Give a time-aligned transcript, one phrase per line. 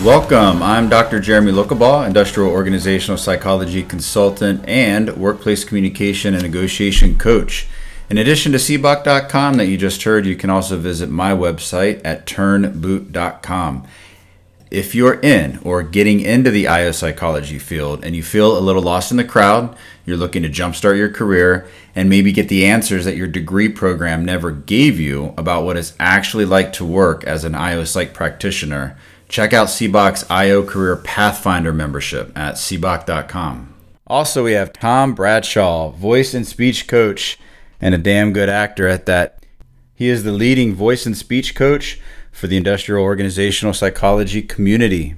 [0.00, 0.64] Welcome.
[0.64, 1.20] I'm Dr.
[1.20, 7.68] Jeremy Lokabaugh, industrial organizational psychology consultant and workplace communication and negotiation coach.
[8.10, 12.26] In addition to cboc.com that you just heard, you can also visit my website at
[12.26, 13.86] turnboot.com.
[14.72, 18.82] If you're in or getting into the IO psychology field and you feel a little
[18.82, 23.04] lost in the crowd, you're looking to jumpstart your career and maybe get the answers
[23.04, 27.44] that your degree program never gave you about what it's actually like to work as
[27.44, 28.96] an IO psych practitioner,
[29.32, 33.74] check out CBOC's IO Career Pathfinder membership at cboc.com.
[34.06, 37.38] Also, we have Tom Bradshaw, voice and speech coach
[37.80, 39.46] and a damn good actor at that.
[39.94, 41.98] He is the leading voice and speech coach
[42.30, 45.14] for the industrial organizational psychology community.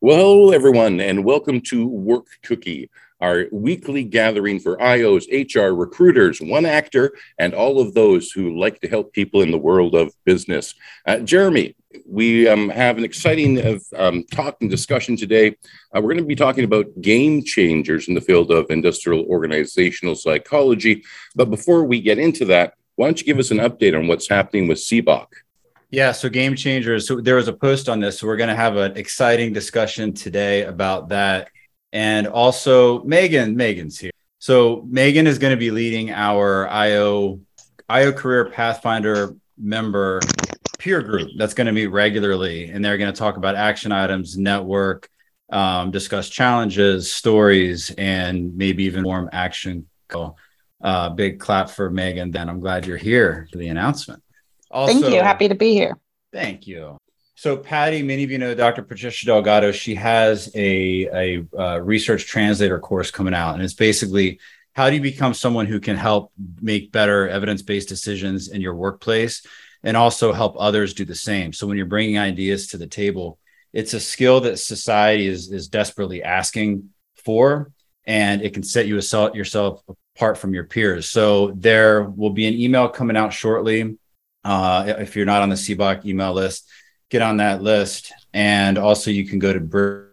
[0.00, 2.90] Well, hello, everyone, and welcome to Work Cookie,
[3.20, 8.80] our weekly gathering for IOs, HR, recruiters, one actor, and all of those who like
[8.82, 10.74] to help people in the world of business.
[11.06, 11.74] Uh, Jeremy,
[12.06, 15.56] we um, have an exciting uh, um, talk and discussion today.
[15.94, 20.14] Uh, we're going to be talking about game changers in the field of industrial organizational
[20.14, 21.02] psychology.
[21.34, 24.28] But before we get into that, why don't you give us an update on what's
[24.28, 25.26] happening with CBOC?
[25.90, 27.06] Yeah, so game changers.
[27.06, 28.18] So there was a post on this.
[28.18, 31.50] So we're going to have an exciting discussion today about that.
[31.92, 34.12] And also Megan, Megan's here.
[34.38, 37.40] So Megan is going to be leading our IO
[37.88, 40.20] IO Career Pathfinder member
[40.82, 44.36] peer group that's going to meet regularly, and they're going to talk about action items,
[44.36, 45.08] network,
[45.50, 49.86] um, discuss challenges, stories, and maybe even form action.
[50.82, 52.32] Uh, big clap for Megan.
[52.32, 54.22] Then I'm glad you're here for the announcement.
[54.70, 55.22] Also, thank you.
[55.22, 55.96] Happy to be here.
[56.32, 56.98] Thank you.
[57.36, 58.82] So, Patty, many of you know Dr.
[58.82, 59.70] Patricia Delgado.
[59.70, 64.40] She has a, a uh, research translator course coming out, and it's basically
[64.72, 68.74] how do you become someone who can help make better evidence based decisions in your
[68.74, 69.46] workplace
[69.82, 71.52] and also help others do the same.
[71.52, 73.38] So, when you're bringing ideas to the table,
[73.72, 77.70] it's a skill that society is, is desperately asking for,
[78.04, 79.82] and it can set you assault yourself
[80.16, 81.08] apart from your peers.
[81.08, 83.96] So, there will be an email coming out shortly
[84.44, 86.68] uh, if you're not on the CBOC email list,
[87.10, 88.12] get on that list.
[88.32, 90.08] And also, you can go to Bridge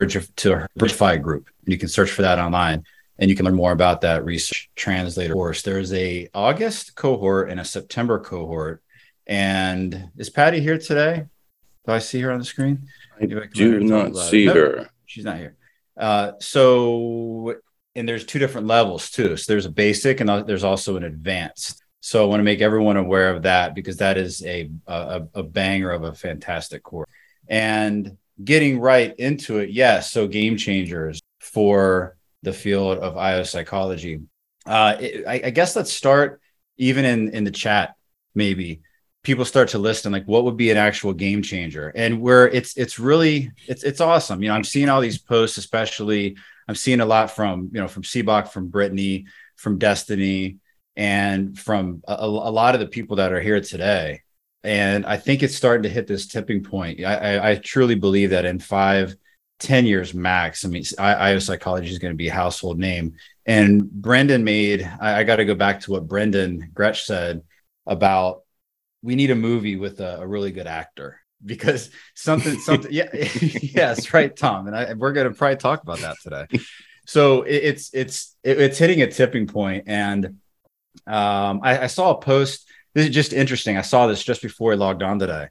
[0.00, 2.84] to Bridgefy Group, and you can search for that online,
[3.18, 5.62] and you can learn more about that research translator course.
[5.62, 8.82] There's a August cohort and a September cohort.
[9.32, 11.24] And is Patty here today?
[11.86, 12.86] Do I see her on the screen?
[13.18, 13.36] I do
[13.80, 14.90] not see her.
[15.06, 15.56] She's not here.
[15.96, 17.54] Uh, so,
[17.94, 19.38] and there's two different levels too.
[19.38, 21.82] So there's a basic, and there's also an advanced.
[22.00, 25.42] So I want to make everyone aware of that because that is a a, a
[25.42, 27.08] banger of a fantastic course.
[27.48, 30.12] And getting right into it, yes.
[30.12, 34.20] So game changers for the field of IO psychology.
[34.66, 36.42] Uh, it, I, I guess let's start
[36.76, 37.94] even in in the chat.
[38.34, 38.82] Maybe
[39.22, 42.76] people start to listen like what would be an actual game changer, and where it's
[42.76, 44.42] it's really it's it's awesome.
[44.42, 46.36] You know, I'm seeing all these posts, especially
[46.68, 50.58] I'm seeing a lot from you know from CBOC, from Brittany, from Destiny
[50.96, 54.20] and from a, a, lot of the people that are here today.
[54.62, 57.02] And I think it's starting to hit this tipping point.
[57.04, 59.16] I, I, I truly believe that in five,
[59.58, 63.14] ten years max, I mean, IO psychology is going to be a household name.
[63.46, 67.42] And Brendan made, I, I got to go back to what Brendan Gretsch said
[67.86, 68.42] about
[69.02, 74.12] we need a movie with a, a really good actor because something, something, yeah, yes,
[74.14, 74.68] right, Tom.
[74.68, 76.46] And I, we're going to probably talk about that today.
[77.06, 80.38] So it, it's, it's, it, it's hitting a tipping point and
[81.06, 82.68] um, I, I, saw a post.
[82.94, 83.76] This is just interesting.
[83.76, 85.48] I saw this just before I logged on today.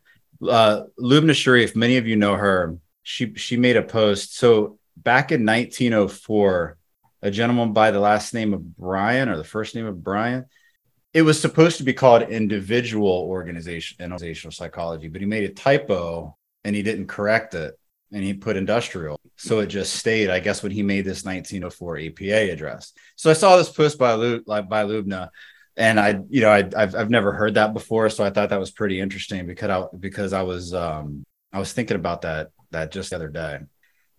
[0.48, 2.78] Uh, Lubna Sharif, many of you know her.
[3.04, 4.38] She she made a post.
[4.38, 6.78] So back in 1904,
[7.24, 10.46] a gentleman by the last name of Bryan or the first name of Brian,
[11.14, 16.38] it was supposed to be called individual organization organizational psychology, but he made a typo
[16.64, 17.78] and he didn't correct it
[18.14, 19.20] and he put industrial.
[19.38, 22.94] So it just stayed, I guess, when he made this 1904 APA address.
[23.16, 25.30] So I saw this post by Lu, by Lubna,
[25.78, 28.60] and I, you know, I, have I've never heard that before, so I thought that
[28.60, 32.92] was pretty interesting because I because I was um I was thinking about that that
[32.92, 33.60] just the other day.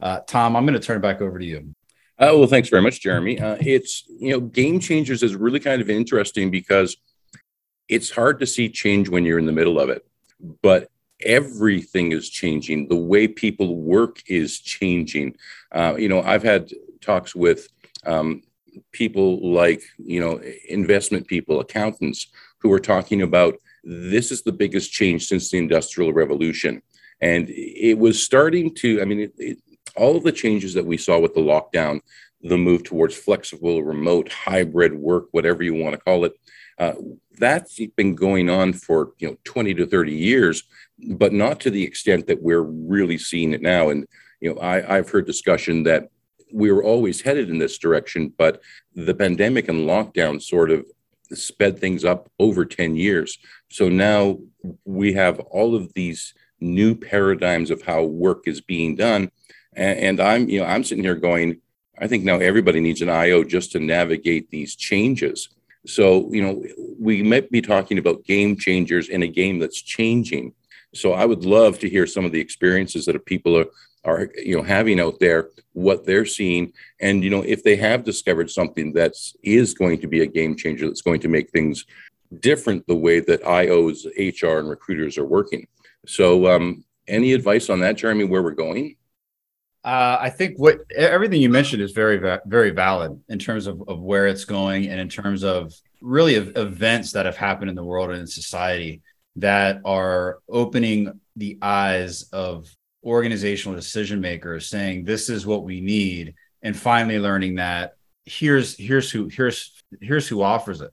[0.01, 1.75] Uh, Tom, I'm going to turn it back over to you.
[2.23, 3.41] Uh, well, thanks very much, Jeremy.
[3.41, 6.97] Uh, it's you know, game changers is really kind of interesting because
[7.89, 10.07] it's hard to see change when you're in the middle of it,
[10.63, 10.89] but
[11.25, 12.87] everything is changing.
[12.87, 15.35] The way people work is changing.
[15.73, 16.71] Uh, you know, I've had
[17.01, 17.67] talks with
[18.07, 18.43] um,
[18.93, 22.29] people like, you know, investment people, accountants,
[22.59, 26.83] who are talking about this is the biggest change since the Industrial Revolution.
[27.21, 29.59] And it was starting to, I mean, it, it,
[29.97, 32.01] all of the changes that we saw with the lockdown,
[32.43, 36.33] the move towards flexible, remote, hybrid work, whatever you want to call it,
[36.79, 36.95] uh,
[37.39, 40.65] that's been going on for you know 20 to 30 years,
[41.17, 43.91] but not to the extent that we're really seeing it now.
[43.91, 44.07] And
[44.41, 46.09] you know, I, I've heard discussion that
[46.53, 48.61] we were always headed in this direction, but
[48.95, 50.85] the pandemic and lockdown sort of
[51.33, 53.39] sped things up over 10 years.
[53.71, 54.39] So now
[54.85, 59.31] we have all of these new paradigms of how work is being done.
[59.75, 61.61] And, and I'm, you know, I'm sitting here going,
[61.99, 65.49] I think now everybody needs an IO just to navigate these changes.
[65.87, 66.65] So, you know,
[66.99, 70.55] we might be talking about game changers in a game that's changing.
[70.95, 73.67] So I would love to hear some of the experiences that people are,
[74.05, 78.05] are you know having out there what they're seeing and you know if they have
[78.05, 81.87] discovered something that's is going to be a game changer that's going to make things
[82.41, 84.05] different the way that ios
[84.43, 85.67] hr and recruiters are working
[86.07, 88.97] so um, any advice on that jeremy where we're going
[89.85, 94.01] uh, I think what everything you mentioned is very, very valid in terms of, of
[94.01, 97.85] where it's going and in terms of really of events that have happened in the
[97.85, 99.03] world and in society
[99.37, 102.69] that are opening the eyes of
[103.05, 107.95] organizational decision makers saying this is what we need and finally learning that
[108.25, 110.91] here's here's who here's here's who offers it.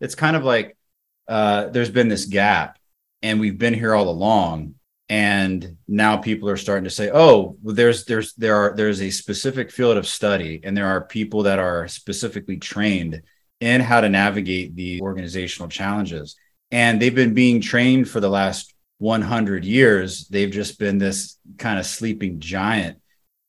[0.00, 0.76] It's kind of like
[1.28, 2.78] uh, there's been this gap
[3.22, 4.74] and we've been here all along
[5.12, 9.10] and now people are starting to say oh well, there's there's there are there's a
[9.10, 13.20] specific field of study and there are people that are specifically trained
[13.60, 16.36] in how to navigate the organizational challenges.
[16.70, 20.28] And they've been being trained for the last 100 years.
[20.28, 22.98] They've just been this kind of sleeping giant.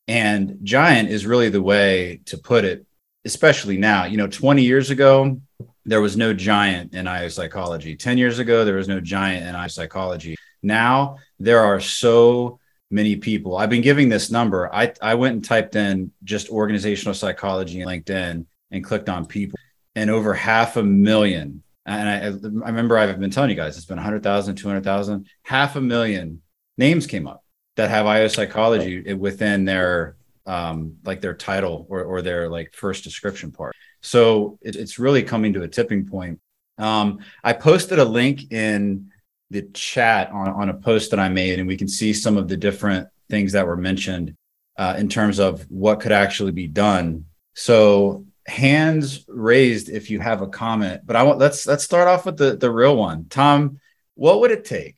[0.06, 2.84] And giant is really the way to put it
[3.24, 4.04] especially now.
[4.04, 5.40] You know 20 years ago
[5.86, 9.54] there was no giant in IO psychology 10 years ago there was no giant in
[9.54, 12.58] IO psychology now there are so
[12.90, 13.56] many people.
[13.56, 14.72] I've been giving this number.
[14.72, 19.58] I, I went and typed in just organizational psychology in LinkedIn and clicked on people,
[19.94, 21.62] and over half a million.
[21.86, 25.80] And I, I remember I've been telling you guys it's been 100,000, 200,000, half a
[25.80, 26.40] million
[26.78, 27.44] names came up
[27.76, 30.16] that have IO psychology within their
[30.46, 33.74] um, like their title or, or their like first description part.
[34.02, 36.40] So it, it's really coming to a tipping point.
[36.76, 39.10] Um, I posted a link in
[39.54, 42.48] the chat on, on a post that I made, and we can see some of
[42.48, 44.36] the different things that were mentioned
[44.76, 47.26] uh, in terms of what could actually be done.
[47.54, 52.26] So hands raised if you have a comment, but I want let's let's start off
[52.26, 53.26] with the the real one.
[53.30, 53.78] Tom,
[54.16, 54.96] what would it take?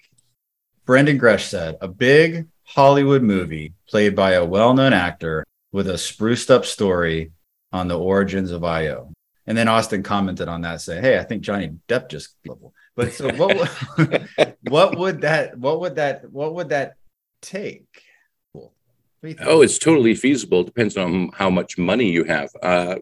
[0.86, 6.50] Brendan Gresh said a big Hollywood movie played by a well-known actor with a spruced
[6.50, 7.32] up story
[7.72, 9.12] on the origins of IO.
[9.46, 13.12] And then Austin commented on that, say, "Hey, I think Johnny Depp just level." But
[13.12, 13.68] so what?
[14.68, 15.58] what would that?
[15.58, 16.30] What would that?
[16.30, 16.94] What would that
[17.42, 18.02] take?
[19.40, 20.60] Oh, it's totally feasible.
[20.60, 22.48] It depends on how much money you have.
[22.62, 22.96] Uh,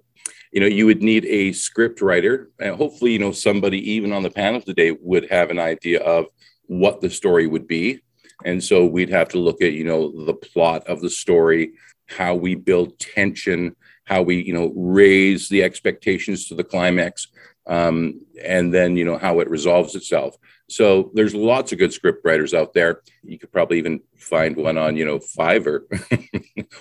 [0.52, 4.22] you know, you would need a script writer, and hopefully, you know, somebody even on
[4.22, 6.26] the panel today would have an idea of
[6.66, 8.00] what the story would be.
[8.44, 11.72] And so we'd have to look at, you know, the plot of the story,
[12.08, 17.28] how we build tension, how we, you know, raise the expectations to the climax
[17.66, 20.36] um, and then you know how it resolves itself.
[20.68, 23.02] So there's lots of good script writers out there.
[23.22, 25.80] You could probably even find one on you know Fiverr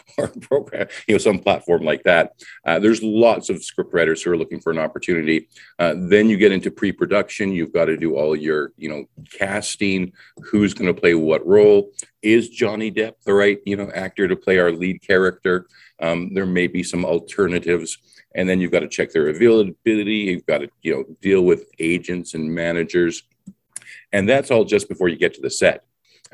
[0.18, 2.34] or program, you know, some platform like that.
[2.66, 5.50] Uh, there's lots of script writers who are looking for an opportunity.
[5.80, 7.52] Uh, then you get into pre-production.
[7.52, 10.14] You've got to do all your you know casting.
[10.44, 11.92] Who's going to play what role?
[12.22, 15.68] Is Johnny Depp the right you know actor to play our lead character?
[16.00, 17.98] Um, there may be some alternatives
[18.36, 21.66] and then you've got to check their availability you've got to you know deal with
[21.80, 23.24] agents and managers.
[24.12, 25.86] And that's all just before you get to the set.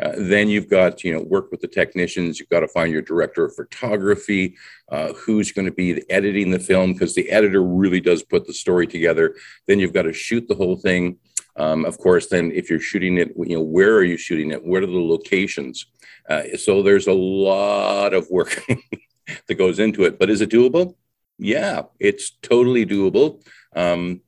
[0.02, 3.02] Uh, then you've got you know work with the technicians you've got to find your
[3.02, 4.56] director of photography
[4.90, 8.54] uh, who's going to be editing the film because the editor really does put the
[8.54, 9.36] story together.
[9.68, 11.18] Then you've got to shoot the whole thing.
[11.56, 14.64] Um, of course then if you're shooting it you know where are you shooting it?
[14.64, 15.88] What are the locations?
[16.30, 18.64] Uh, so there's a lot of work
[19.48, 20.96] that goes into it but is it doable
[21.40, 23.42] yeah, it's totally doable.
[23.76, 24.22] Um,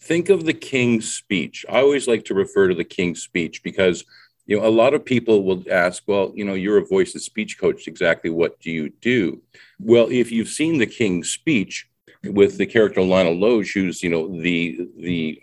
[0.00, 1.66] think of the King's speech.
[1.68, 4.04] I always like to refer to the King's speech because
[4.46, 7.22] you know a lot of people will ask, well, you know, you're a voice and
[7.22, 7.88] speech coach.
[7.88, 9.42] Exactly what do you do?
[9.80, 11.88] Well, if you've seen the King's speech
[12.22, 15.42] with the character Lionel Logue, who's you know the the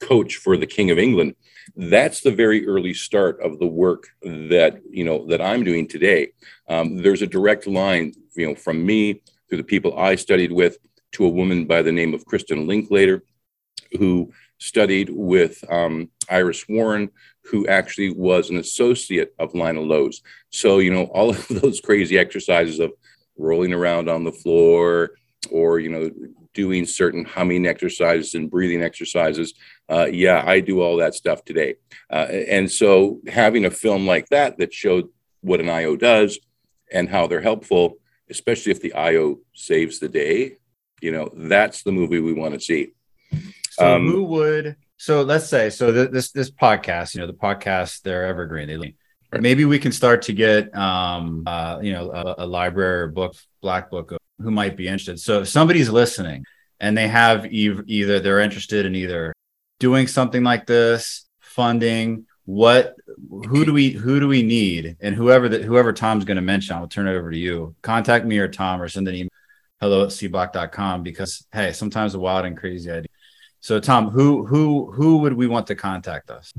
[0.00, 1.34] coach for the King of England.
[1.74, 6.32] That's the very early start of the work that you know that I'm doing today.
[6.68, 10.78] Um, there's a direct line, you know, from me through the people I studied with
[11.12, 13.22] to a woman by the name of Kristin Linklater,
[13.98, 17.10] who studied with um, Iris Warren,
[17.44, 20.22] who actually was an associate of Lionel Logue's.
[20.50, 22.92] So, you know, all of those crazy exercises of
[23.38, 25.12] rolling around on the floor
[25.50, 26.10] or, you know,
[26.54, 29.54] doing certain humming exercises and breathing exercises.
[29.90, 31.74] Uh, yeah, I do all that stuff today.
[32.10, 35.08] Uh, and so having a film like that that showed
[35.42, 36.38] what an IO does
[36.90, 37.98] and how they're helpful,
[38.30, 40.56] especially if the IO saves the day,
[41.00, 42.92] you know, that's the movie we want to see.
[43.70, 47.34] So um, who would so let's say so th- this this podcast, you know, the
[47.34, 48.68] podcast they're evergreen.
[48.68, 49.42] They right.
[49.42, 53.90] maybe we can start to get um uh you know a, a library book black
[53.90, 55.20] book of who might be interested.
[55.20, 56.44] So if somebody's listening
[56.80, 59.32] and they have e- either they're interested in either
[59.78, 62.96] doing something like this, funding, what
[63.28, 66.76] who do we who do we need and whoever that whoever tom's going to mention
[66.76, 69.28] i'll turn it over to you contact me or tom or send an email
[69.80, 73.08] hello at cboc.com because hey sometimes a wild and crazy idea
[73.66, 76.54] so, Tom, who who who would we want to contact us?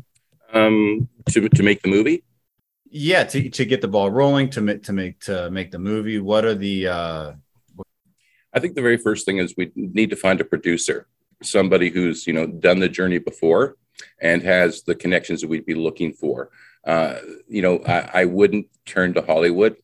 [0.52, 2.26] Um, to to make the movie.
[2.90, 6.20] Yeah, to, to get the ball rolling, to make to make to make the movie.
[6.20, 6.88] What are the?
[6.88, 7.34] Uh...
[8.54, 11.08] I think the very first thing is we need to find a producer,
[11.42, 13.78] somebody who's you know done the journey before
[14.22, 16.50] and has the connections that we'd be looking for.
[16.86, 19.76] Uh, you know, I, I, wouldn't turn to Hollywood,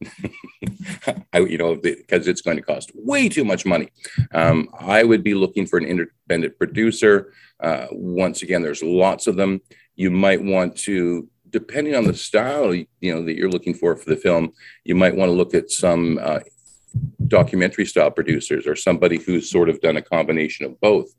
[1.33, 3.89] I, you know, because it's going to cost way too much money.
[4.33, 7.33] Um, I would be looking for an independent producer.
[7.59, 9.59] Uh, once again, there's lots of them.
[9.97, 14.09] You might want to, depending on the style, you know, that you're looking for for
[14.09, 14.53] the film,
[14.85, 16.39] you might want to look at some uh,
[17.27, 21.13] documentary style producers or somebody who's sort of done a combination of both.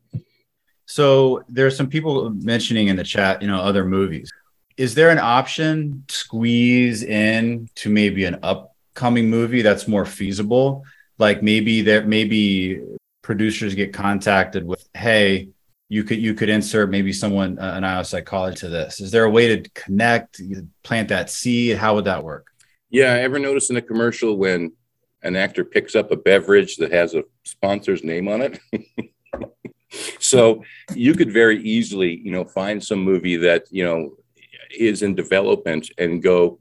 [0.87, 4.31] So there's some people mentioning in the chat, you know, other movies
[4.77, 10.85] is there an option squeeze in to maybe an upcoming movie that's more feasible?
[11.19, 12.83] Like maybe there maybe
[13.23, 15.49] producers get contacted with, hey,
[15.89, 19.01] you could you could insert maybe someone uh, an IO psychology to this.
[19.01, 20.41] Is there a way to connect,
[20.83, 21.77] plant that seed?
[21.77, 22.49] How would that work?
[22.91, 24.73] Yeah, I ever notice in a commercial when
[25.23, 28.61] an actor picks up a beverage that has a sponsor's name on it?
[30.19, 34.17] so you could very easily, you know, find some movie that you know
[34.77, 36.59] is in development and go,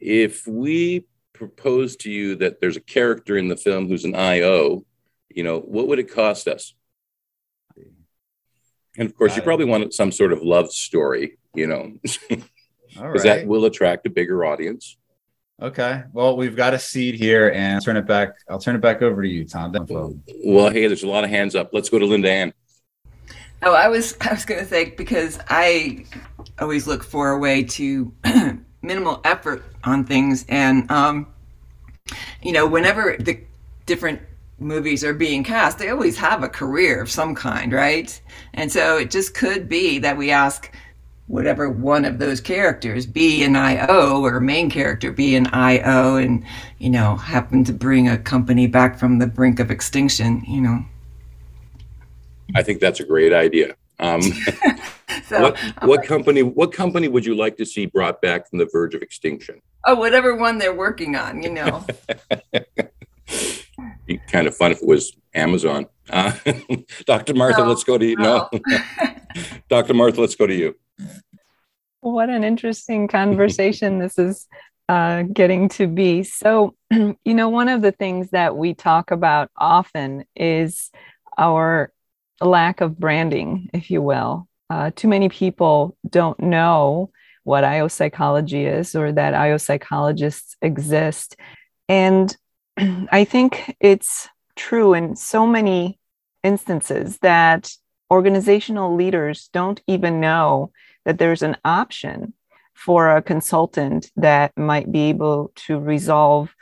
[0.00, 4.84] if we propose to you that there's a character in the film who's an IO,
[5.28, 6.74] you know, what would it cost us?
[8.96, 11.92] And of course, you probably want some sort of love story, you know,
[12.28, 12.44] because
[12.96, 13.22] right.
[13.22, 14.96] that will attract a bigger audience.
[15.60, 16.02] Okay.
[16.12, 18.30] Well, we've got a seed here, and I'll turn it back.
[18.48, 19.72] I'll turn it back over to you, Tom.
[20.44, 21.70] Well, hey, there's a lot of hands up.
[21.72, 22.52] Let's go to Linda Ann.
[23.62, 26.04] Oh, I was I was going to say because I
[26.58, 28.12] always look for a way to
[28.82, 31.26] minimal effort on things, and um,
[32.42, 33.40] you know, whenever the
[33.86, 34.20] different
[34.58, 38.20] movies are being cast, they always have a career of some kind, right?
[38.54, 40.72] And so it just could be that we ask
[41.28, 46.44] whatever one of those characters be an IO or main character be an IO and,
[46.78, 50.84] you know, happen to bring a company back from the brink of extinction, you know.
[52.54, 53.74] I think that's a great idea.
[54.00, 54.22] Um,
[55.26, 56.42] so, what, what company?
[56.42, 59.60] What company would you like to see brought back from the verge of extinction?
[59.84, 61.86] Oh, whatever one they're working on, you know.
[64.06, 65.86] Be kind of fun if it was Amazon.
[66.10, 66.32] Uh,
[67.06, 67.34] Dr.
[67.34, 68.16] Martha, no, let's go to you.
[68.16, 68.60] No, no.
[69.68, 69.94] Dr.
[69.94, 70.74] Martha, let's go to you.
[72.00, 74.46] What an interesting conversation this is
[74.88, 76.22] uh, getting to be.
[76.22, 80.90] So, you know, one of the things that we talk about often is
[81.36, 81.92] our
[82.40, 84.48] lack of branding, if you will.
[84.70, 87.10] Uh, too many people don't know
[87.44, 91.36] what IO psychology is or that IO psychologists exist.
[91.88, 92.36] And
[92.76, 95.98] I think it's true in so many
[96.42, 97.72] instances that
[98.10, 100.72] organizational leaders don't even know
[101.04, 102.34] that there's an option
[102.74, 106.54] for a consultant that might be able to resolve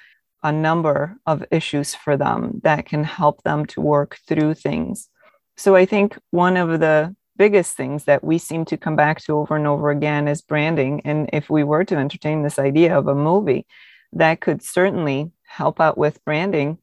[0.43, 5.09] a number of issues for them that can help them to work through things.
[5.57, 9.35] So I think one of the biggest things that we seem to come back to
[9.35, 11.03] over and over again is branding.
[11.05, 13.67] And if we were to entertain this idea of a movie,
[14.13, 16.79] that could certainly help out with branding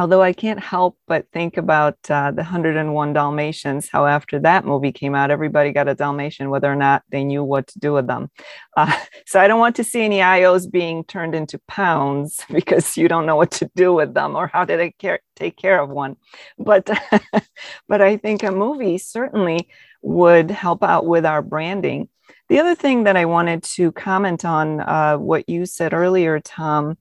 [0.00, 4.92] Although I can't help but think about uh, the 101 Dalmatians, how after that movie
[4.92, 8.06] came out, everybody got a Dalmatian, whether or not they knew what to do with
[8.06, 8.30] them.
[8.78, 13.08] Uh, so I don't want to see any IOs being turned into pounds because you
[13.08, 16.16] don't know what to do with them or how to care, take care of one.
[16.58, 16.88] But,
[17.86, 19.68] but I think a movie certainly
[20.00, 22.08] would help out with our branding.
[22.48, 26.96] The other thing that I wanted to comment on uh, what you said earlier, Tom,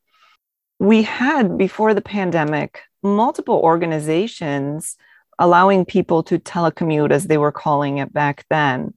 [0.80, 4.98] we had before the pandemic multiple organizations
[5.40, 8.94] allowing people to telecommute, as they were calling it back then.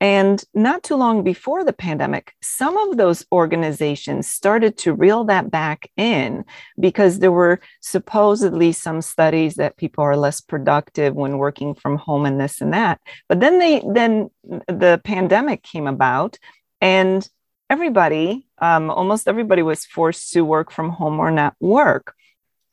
[0.00, 5.48] And not too long before the pandemic, some of those organizations started to reel that
[5.48, 6.44] back in
[6.80, 12.26] because there were supposedly some studies that people are less productive when working from home
[12.26, 13.00] and this and that.
[13.28, 16.36] But then they then the pandemic came about
[16.80, 17.28] and
[17.70, 22.16] everybody, um, almost everybody was forced to work from home or not work.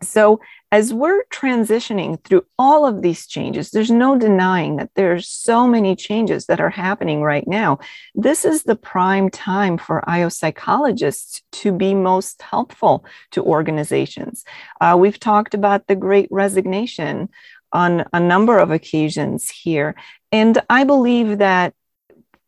[0.01, 0.39] So
[0.71, 5.95] as we're transitioning through all of these changes, there's no denying that there's so many
[5.95, 7.79] changes that are happening right now.
[8.13, 14.45] This is the prime time for IO psychologists to be most helpful to organizations.
[14.79, 17.29] Uh, we've talked about the great resignation
[17.71, 19.95] on a number of occasions here.
[20.31, 21.73] And I believe that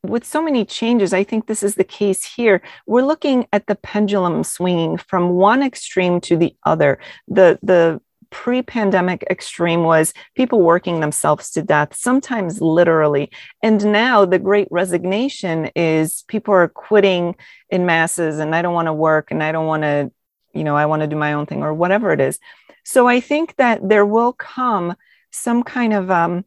[0.04, 2.62] with so many changes, I think this is the case here.
[2.88, 7.00] We're looking at the pendulum swinging from one extreme to the other.
[7.28, 13.30] The, the pre-pandemic extreme was people working themselves to death sometimes literally
[13.62, 17.36] and now the great resignation is people are quitting
[17.70, 20.10] in masses and i don't want to work and i don't want to
[20.54, 22.40] you know i want to do my own thing or whatever it is
[22.86, 24.96] so i think that there will come
[25.32, 26.46] some kind of um,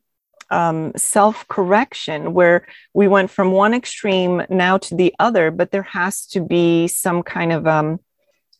[0.54, 5.82] um, self correction where we went from one extreme now to the other, but there
[5.82, 8.00] has to be some kind of um,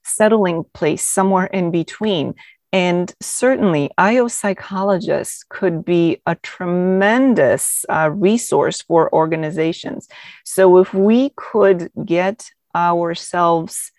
[0.03, 2.35] settling place somewhere in between.
[2.73, 10.09] And certainly, IO psychologists could be a tremendous uh, resource for organizations.
[10.45, 13.93] So, if we could get ourselves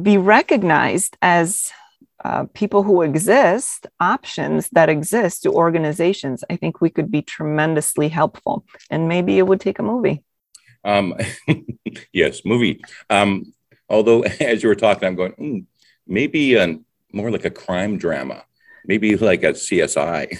[0.00, 1.70] be recognized as
[2.24, 8.08] uh, people who exist, options that exist to organizations, I think we could be tremendously
[8.08, 8.64] helpful.
[8.90, 10.24] And maybe it would take a movie.
[10.84, 11.14] Um,
[12.12, 12.80] yes, movie.
[13.10, 13.52] Um,
[13.88, 15.66] although, as you were talking, I'm going, mm,
[16.06, 16.78] maybe a,
[17.12, 18.44] more like a crime drama,
[18.86, 20.38] maybe like a CSI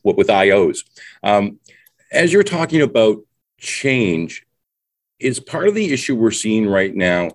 [0.04, 0.78] with IOs.
[1.22, 1.60] Um,
[2.10, 3.18] as you're talking about
[3.58, 4.46] change,
[5.18, 7.32] is part of the issue we're seeing right now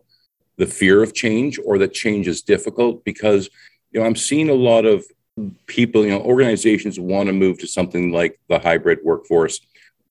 [0.57, 3.03] the fear of change or that change is difficult?
[3.05, 3.49] Because
[3.95, 5.05] you know, I'm seeing a lot of
[5.67, 9.61] people, you know, organizations want to move to something like the hybrid workforce,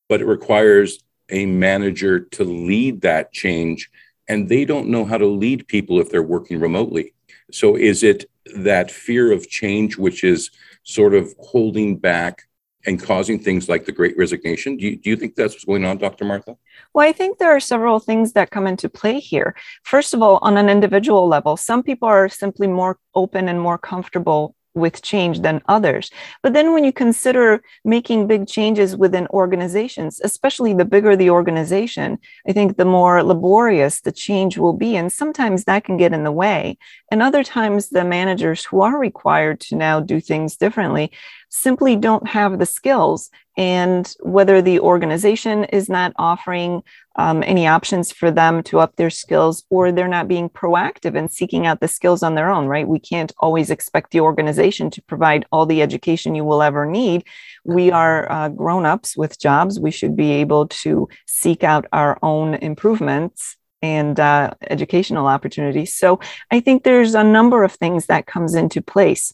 [0.09, 3.91] but it requires a manager to lead that change.
[4.27, 7.13] And they don't know how to lead people if they're working remotely.
[7.53, 8.25] So is it
[8.57, 10.51] that fear of change, which is
[10.85, 12.45] sort of holding back
[12.87, 14.77] and causing things like the great resignation?
[14.77, 16.25] Do you, do you think that's what's going on, Dr.
[16.25, 16.57] Martha?
[16.93, 19.55] Well, I think there are several things that come into play here.
[19.83, 23.79] First of all, on an individual level, some people are simply more open and more
[23.79, 26.11] comfortable with change than others.
[26.43, 32.19] But then when you consider making big changes within organizations, especially the bigger the organization,
[32.49, 34.97] I think the more laborious the change will be.
[34.97, 36.77] And sometimes that can get in the way.
[37.11, 41.13] And other times the managers who are required to now do things differently
[41.55, 43.31] simply don't have the skills.
[43.57, 46.83] And whether the organization is not offering
[47.15, 51.31] um, any options for them to up their skills or they're not being proactive and
[51.31, 52.89] seeking out the skills on their own, right?
[52.89, 57.23] We can't always expect the organization to provide all the education you will ever need.
[57.65, 59.79] We are uh, grown ups with jobs.
[59.79, 65.95] We should be able to seek out our own improvements and uh, educational opportunities.
[65.95, 66.19] So
[66.51, 69.33] I think there's a number of things that comes into place.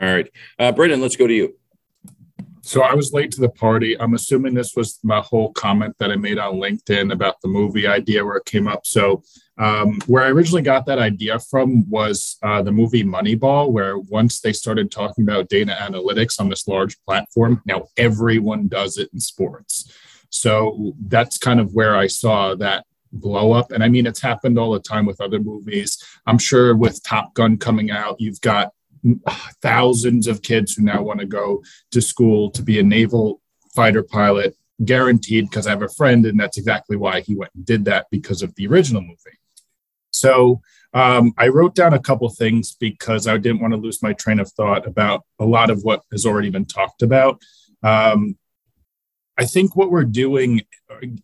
[0.00, 0.30] All right.
[0.58, 1.56] Uh, Brendan, let's go to you.
[2.66, 3.98] So I was late to the party.
[4.00, 7.86] I'm assuming this was my whole comment that I made on LinkedIn about the movie
[7.86, 8.84] idea where it came up.
[8.84, 9.22] So
[9.56, 14.40] um, where I originally got that idea from was uh, the movie Moneyball, where once
[14.40, 19.20] they started talking about data analytics on this large platform, now everyone does it in
[19.20, 19.92] sports.
[20.30, 23.70] So that's kind of where I saw that blow up.
[23.70, 26.02] And I mean, it's happened all the time with other movies.
[26.26, 28.72] I'm sure with Top Gun coming out, you've got
[29.62, 33.40] thousands of kids who now want to go to school to be a naval
[33.74, 37.64] fighter pilot, guaranteed, because I have a friend, and that's exactly why he went and
[37.64, 39.38] did that because of the original movie.
[40.10, 40.60] So
[40.94, 44.40] um, I wrote down a couple things because I didn't want to lose my train
[44.40, 47.40] of thought about a lot of what has already been talked about.
[47.82, 48.38] Um,
[49.38, 50.62] I think what we're doing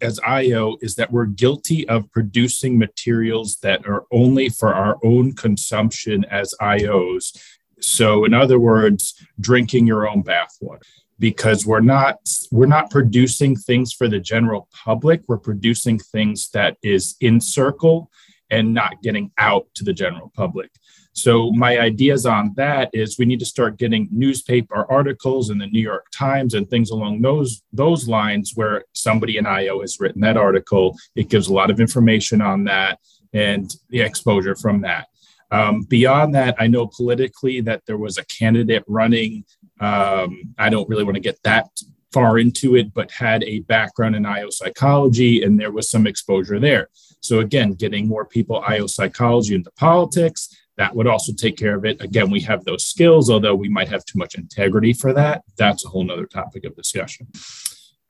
[0.03, 5.33] as IO is that we're guilty of producing materials that are only for our own
[5.33, 7.35] consumption as IOs
[7.83, 10.81] so, in other words, drinking your own bathwater
[11.19, 12.19] because we're not
[12.51, 15.23] we're not producing things for the general public.
[15.29, 18.11] We're producing things that is in circle
[18.51, 20.71] and not getting out to the general public.
[21.15, 25.67] So my ideas on that is we need to start getting newspaper articles in the
[25.67, 30.23] New York Times and things along those those lines where somebody in IO has written
[30.23, 30.97] that article.
[31.15, 32.99] It gives a lot of information on that
[33.33, 35.09] and the exposure from that.
[35.53, 39.45] Um, beyond that, I know politically that there was a candidate running.
[39.81, 41.69] Um, I don't really want to get that
[42.11, 46.59] far into it, but had a background in IO psychology, and there was some exposure
[46.59, 46.89] there.
[47.21, 51.85] So again, getting more people IO psychology into politics, that would also take care of
[51.85, 52.01] it.
[52.01, 55.43] Again, we have those skills, although we might have too much integrity for that.
[55.59, 57.29] That's a whole nother topic of discussion.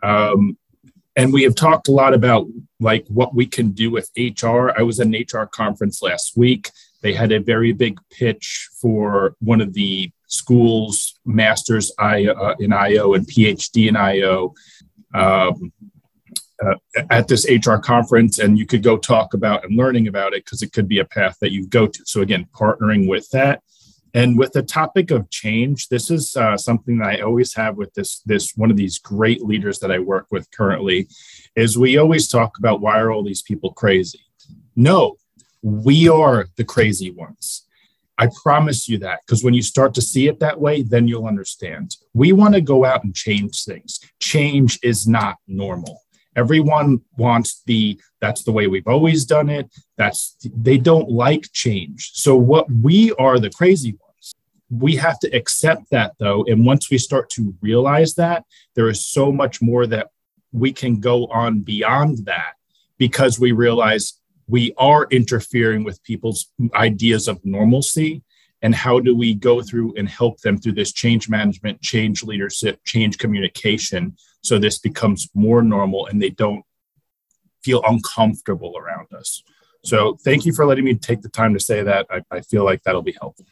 [0.02, 0.56] Um,
[1.16, 2.46] and we have talked a lot about
[2.80, 4.70] like what we can do with HR.
[4.76, 6.70] I was at an HR conference last week.
[7.02, 13.14] They had a very big pitch for one of the schools, masters uh, in IO
[13.14, 14.54] and PhD in IO.
[15.14, 15.72] Um,
[16.64, 16.74] uh,
[17.10, 20.62] at this HR conference, and you could go talk about and learning about it because
[20.62, 22.02] it could be a path that you go to.
[22.06, 23.62] So again, partnering with that,
[24.14, 27.92] and with the topic of change, this is uh, something that I always have with
[27.94, 31.08] this this one of these great leaders that I work with currently,
[31.56, 34.20] is we always talk about why are all these people crazy?
[34.76, 35.16] No,
[35.62, 37.66] we are the crazy ones.
[38.18, 41.26] I promise you that because when you start to see it that way, then you'll
[41.26, 41.96] understand.
[42.14, 44.00] We want to go out and change things.
[44.20, 46.00] Change is not normal.
[46.36, 49.70] Everyone wants the that's the way we've always done it.
[49.96, 52.12] That's they don't like change.
[52.14, 54.34] So what we are the crazy ones.
[54.70, 56.44] We have to accept that though.
[56.44, 58.44] And once we start to realize that,
[58.74, 60.08] there is so much more that
[60.52, 62.54] we can go on beyond that
[62.98, 64.14] because we realize
[64.52, 68.22] we are interfering with people's ideas of normalcy.
[68.60, 72.78] And how do we go through and help them through this change management change leadership
[72.84, 76.62] change communication so this becomes more normal and they don't
[77.64, 79.42] feel uncomfortable around us?
[79.84, 82.06] So thank you for letting me take the time to say that.
[82.10, 83.46] I, I feel like that'll be helpful.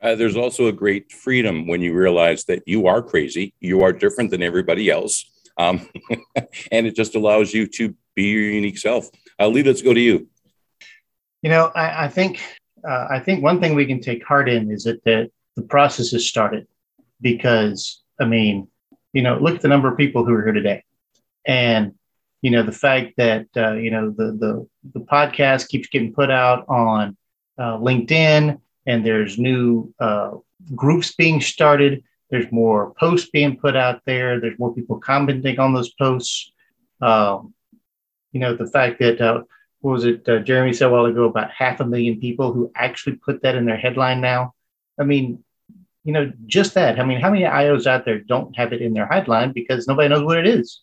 [0.00, 3.92] Uh, there's also a great freedom when you realize that you are crazy you are
[3.92, 5.26] different than everybody else
[5.58, 5.86] um,
[6.72, 9.08] and it just allows you to be your unique self
[9.40, 10.28] lee let's go to you
[11.42, 12.40] you know i, I think
[12.86, 16.10] uh, I think one thing we can take heart in is that, that the process
[16.10, 16.66] has started
[17.20, 18.68] because, I mean,
[19.12, 20.84] you know, look at the number of people who are here today.
[21.46, 21.94] And,
[22.40, 26.30] you know, the fact that, uh, you know, the, the, the podcast keeps getting put
[26.30, 27.16] out on
[27.58, 30.32] uh, LinkedIn and there's new uh,
[30.74, 32.02] groups being started.
[32.30, 34.40] There's more posts being put out there.
[34.40, 36.50] There's more people commenting on those posts.
[37.00, 37.54] Um,
[38.32, 39.42] you know, the fact that uh,
[39.80, 40.28] what was it?
[40.28, 43.54] Uh, Jeremy said a while ago about half a million people who actually put that
[43.54, 44.54] in their headline now.
[44.98, 45.42] I mean,
[46.04, 46.98] you know, just that.
[46.98, 50.08] I mean, how many IOs out there don't have it in their headline because nobody
[50.08, 50.80] knows what it is?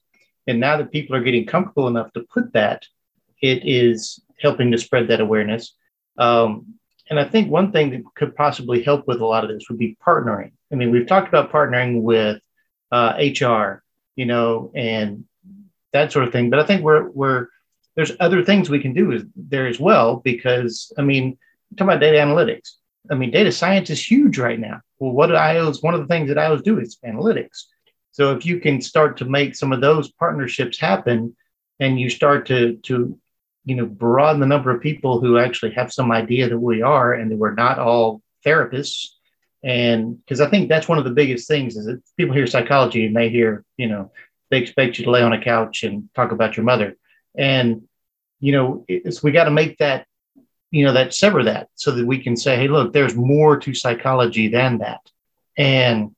[0.48, 2.86] And now that people are getting comfortable enough to put that,
[3.42, 5.74] it is helping to spread that awareness.
[6.18, 6.76] Um,
[7.10, 9.80] and I think one thing that could possibly help with a lot of this would
[9.80, 10.52] be partnering.
[10.72, 12.42] I mean, we've talked about partnering with
[12.92, 13.84] uh, HR,
[14.16, 15.26] you know, and
[15.94, 16.50] that sort of thing.
[16.50, 17.48] But I think we're we're
[17.96, 21.38] there's other things we can do there as well because I mean,
[21.78, 22.72] talk about data analytics.
[23.12, 24.82] I mean, data science is huge right now.
[25.00, 27.64] Well, what IOs, one of the things that IOs do is analytics.
[28.12, 31.36] So if you can start to make some of those partnerships happen
[31.80, 33.18] and you start to to
[33.66, 37.14] you know broaden the number of people who actually have some idea that we are
[37.14, 39.08] and that we're not all therapists
[39.64, 43.06] and because i think that's one of the biggest things is that people hear psychology
[43.06, 44.12] and they hear you know
[44.50, 46.96] they expect you to lay on a couch and talk about your mother
[47.38, 47.84] and
[48.40, 50.06] you know, it's, we got to make that,
[50.72, 53.74] you know, that sever that so that we can say, hey, look, there's more to
[53.74, 55.02] psychology than that.
[55.58, 56.16] And,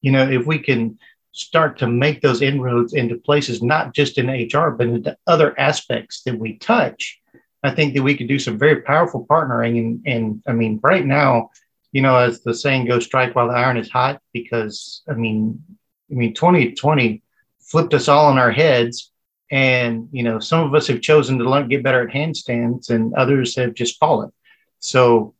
[0.00, 0.98] you know, if we can
[1.32, 6.22] start to make those inroads into places, not just in HR, but into other aspects
[6.22, 7.20] that we touch,
[7.62, 9.78] I think that we could do some very powerful partnering.
[9.78, 11.50] And, and I mean, right now,
[11.92, 15.62] you know, as the saying goes, strike while the iron is hot, because I mean,
[16.10, 17.22] I mean, 2020
[17.66, 19.12] flipped us all on our heads
[19.50, 23.54] and, you know, some of us have chosen to get better at handstands and others
[23.56, 24.32] have just fallen.
[24.80, 25.34] So,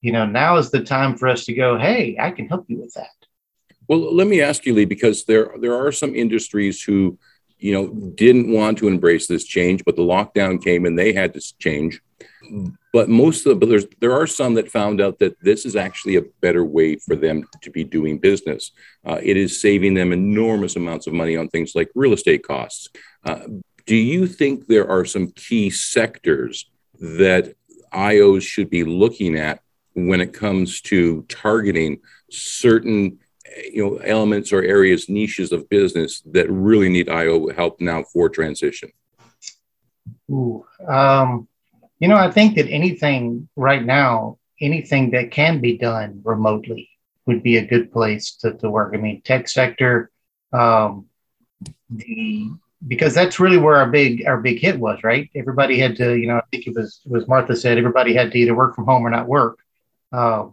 [0.00, 2.80] you know, now is the time for us to go, hey, I can help you
[2.80, 3.06] with that.
[3.88, 7.18] Well, let me ask you, Lee, because there there are some industries who,
[7.58, 11.34] you know, didn't want to embrace this change, but the lockdown came and they had
[11.34, 12.00] to change.
[12.92, 15.76] But most of the, but there's there are some that found out that this is
[15.76, 18.72] actually a better way for them to be doing business.
[19.04, 22.90] Uh, it is saving them enormous amounts of money on things like real estate costs.
[23.24, 23.40] Uh,
[23.86, 27.54] do you think there are some key sectors that
[27.92, 29.60] IOs should be looking at
[29.94, 32.00] when it comes to targeting
[32.30, 33.18] certain
[33.70, 38.28] you know elements or areas niches of business that really need IO help now for
[38.28, 38.90] transition?
[40.30, 41.48] Ooh, um,
[42.02, 46.90] You know, I think that anything right now, anything that can be done remotely
[47.26, 48.92] would be a good place to, to work.
[48.92, 50.10] I mean, tech sector,
[50.52, 51.06] um,
[51.88, 52.50] the
[52.88, 55.30] because that's really where our big our big hit was, right?
[55.36, 58.32] Everybody had to, you know, I think it was it was Martha said everybody had
[58.32, 59.60] to either work from home or not work.
[60.10, 60.46] Uh,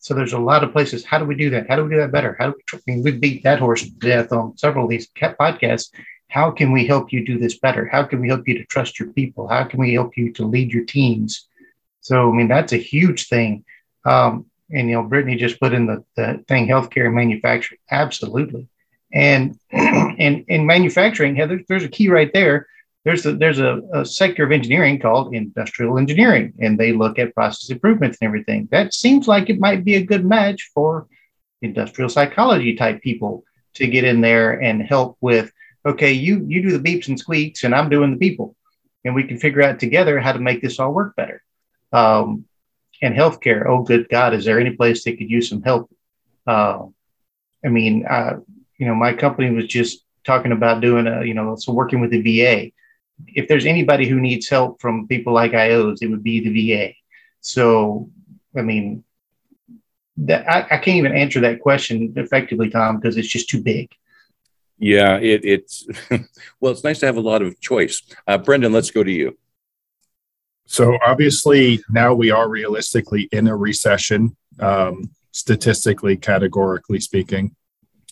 [0.00, 1.04] so there's a lot of places.
[1.04, 1.68] How do we do that?
[1.68, 2.34] How do we do that better?
[2.40, 5.06] How do we, I mean, we beat that horse to death on several of these
[5.06, 5.90] podcasts.
[6.28, 7.86] How can we help you do this better?
[7.86, 9.48] How can we help you to trust your people?
[9.48, 11.46] How can we help you to lead your teams?
[12.00, 13.64] So I mean, that's a huge thing.
[14.04, 17.80] Um, and you know, Brittany just put in the, the thing healthcare and manufacturing.
[17.90, 18.68] Absolutely.
[19.12, 22.66] And in, in manufacturing, yeah, there's, there's a key right there.
[23.04, 27.34] There's a, there's a, a, sector of engineering called industrial engineering, and they look at
[27.34, 28.68] process improvements and everything.
[28.70, 31.06] That seems like it might be a good match for
[31.62, 35.52] industrial psychology type people to get in there and help with.
[35.86, 38.56] Okay, you you do the beeps and squeaks, and I'm doing the people,
[39.04, 41.42] and we can figure out together how to make this all work better.
[41.92, 42.44] Um,
[43.00, 43.66] and healthcare.
[43.66, 45.90] Oh, good God, is there any place they could use some help?
[46.46, 46.86] Uh,
[47.64, 48.40] I mean, uh,
[48.78, 52.10] you know, my company was just talking about doing a, you know, so working with
[52.10, 52.72] the VA.
[53.26, 56.92] If there's anybody who needs help from people like IOs, it would be the VA.
[57.40, 58.10] So,
[58.56, 59.04] I mean,
[60.18, 63.90] that I, I can't even answer that question effectively, Tom, because it's just too big.
[64.78, 65.86] Yeah, it, it's
[66.60, 68.02] well, it's nice to have a lot of choice.
[68.26, 69.36] Uh, Brendan, let's go to you.
[70.66, 77.56] So obviously now we are realistically in a recession, um, statistically, categorically speaking.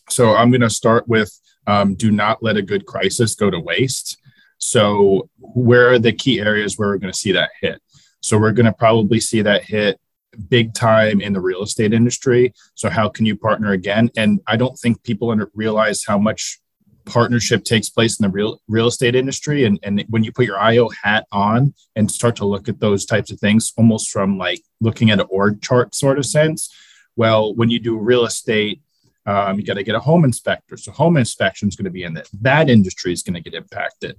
[0.09, 1.31] So I'm going to start with
[1.67, 4.19] um, do not let a good crisis go to waste.
[4.59, 7.81] So, where are the key areas where we're going to see that hit?
[8.21, 10.01] So, we're going to probably see that hit
[10.49, 12.53] big time in the real estate industry.
[12.75, 14.11] So, how can you partner again?
[14.17, 16.59] And I don't think people realize how much
[17.07, 20.59] partnership takes place in the real real estate industry and, and when you put your
[20.59, 24.61] io hat on and start to look at those types of things almost from like
[24.81, 26.75] looking at an org chart sort of sense
[27.15, 28.83] well when you do real estate
[29.27, 30.77] um, you got to get a home inspector.
[30.77, 32.29] So home inspection is going to be in that.
[32.41, 34.17] That industry is going to get impacted.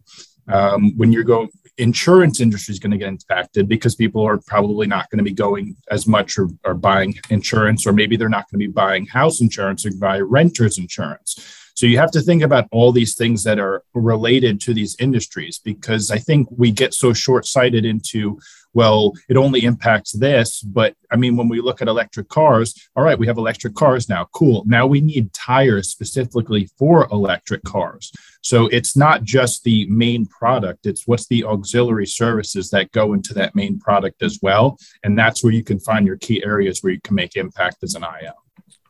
[0.49, 4.87] Um, when you go, insurance industry is going to get impacted because people are probably
[4.87, 8.49] not going to be going as much or, or buying insurance, or maybe they're not
[8.49, 11.66] going to be buying house insurance or buy renters insurance.
[11.77, 15.59] So you have to think about all these things that are related to these industries
[15.63, 18.39] because I think we get so short sighted into,
[18.73, 20.63] well, it only impacts this.
[20.63, 24.09] But I mean, when we look at electric cars, all right, we have electric cars
[24.09, 24.27] now.
[24.33, 24.63] Cool.
[24.65, 28.11] Now we need tires specifically for electric cars.
[28.41, 33.35] So it's not just the main product, it's what's the auxiliary services that go into
[33.35, 34.79] that main product as well.
[35.03, 37.93] And that's where you can find your key areas where you can make impact as
[37.93, 38.33] an IO.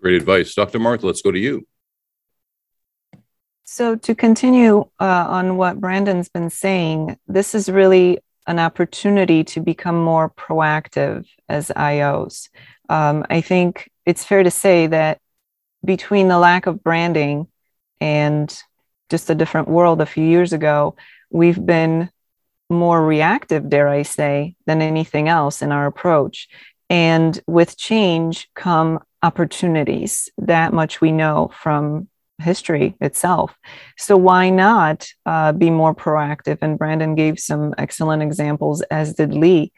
[0.02, 0.56] Great advice.
[0.56, 0.80] Dr.
[0.80, 1.68] Martha, let's go to you.
[3.70, 9.60] So, to continue uh, on what Brandon's been saying, this is really an opportunity to
[9.60, 12.48] become more proactive as IOs.
[12.88, 15.20] Um, I think it's fair to say that
[15.84, 17.48] between the lack of branding
[18.00, 18.58] and
[19.10, 20.96] just a different world a few years ago,
[21.30, 22.10] we've been
[22.70, 26.48] more reactive, dare I say, than anything else in our approach.
[26.90, 30.30] And with change come opportunities.
[30.38, 32.08] That much we know from
[32.40, 33.58] history itself.
[33.98, 36.60] So why not uh, be more proactive?
[36.62, 39.72] And Brandon gave some excellent examples, as did Lee.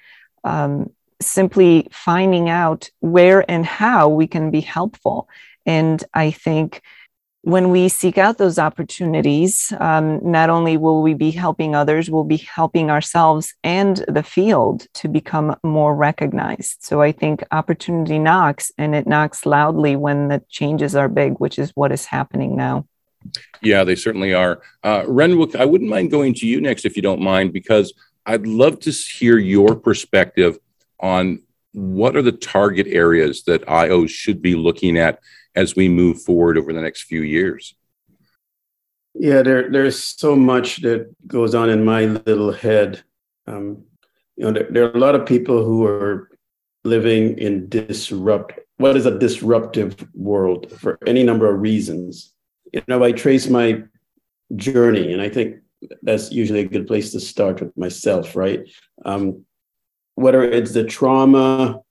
[0.43, 0.91] Um,
[1.21, 5.27] simply finding out where and how we can be helpful.
[5.65, 6.81] And I think
[7.43, 12.25] when we seek out those opportunities, um, not only will we be helping others, we'll
[12.25, 16.77] be helping ourselves and the field to become more recognized.
[16.81, 21.57] So I think opportunity knocks and it knocks loudly when the changes are big, which
[21.57, 22.85] is what is happening now.
[23.61, 24.61] Yeah, they certainly are.
[24.83, 27.93] Uh, Renwick, I wouldn't mind going to you next if you don't mind, because
[28.25, 30.57] I'd love to hear your perspective
[30.99, 31.41] on
[31.73, 35.19] what are the target areas that IOs should be looking at
[35.59, 37.75] as we move forward over the next few years?
[39.13, 43.03] Yeah, there, there's so much that goes on in my little head.
[43.45, 43.83] Um,
[44.37, 46.29] you know, there, there are a lot of people who are
[46.85, 48.53] living in disrupt.
[48.77, 52.33] What is a disruptive world for any number of reasons?
[52.71, 53.83] You know, I trace my
[54.55, 55.57] journey, and I think
[56.03, 58.61] that's usually a good place to start with myself, right?
[59.03, 59.43] Um,
[60.15, 61.81] whether it's the trauma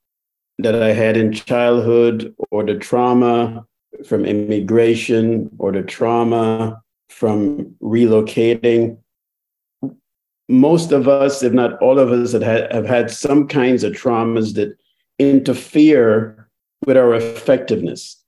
[0.59, 3.65] that I had in childhood, or the trauma
[4.05, 8.99] from immigration, or the trauma from relocating.
[10.49, 13.93] Most of us, if not all of us, have had, have had some kinds of
[13.93, 14.77] traumas that
[15.19, 16.49] interfere
[16.87, 18.23] with our effectiveness,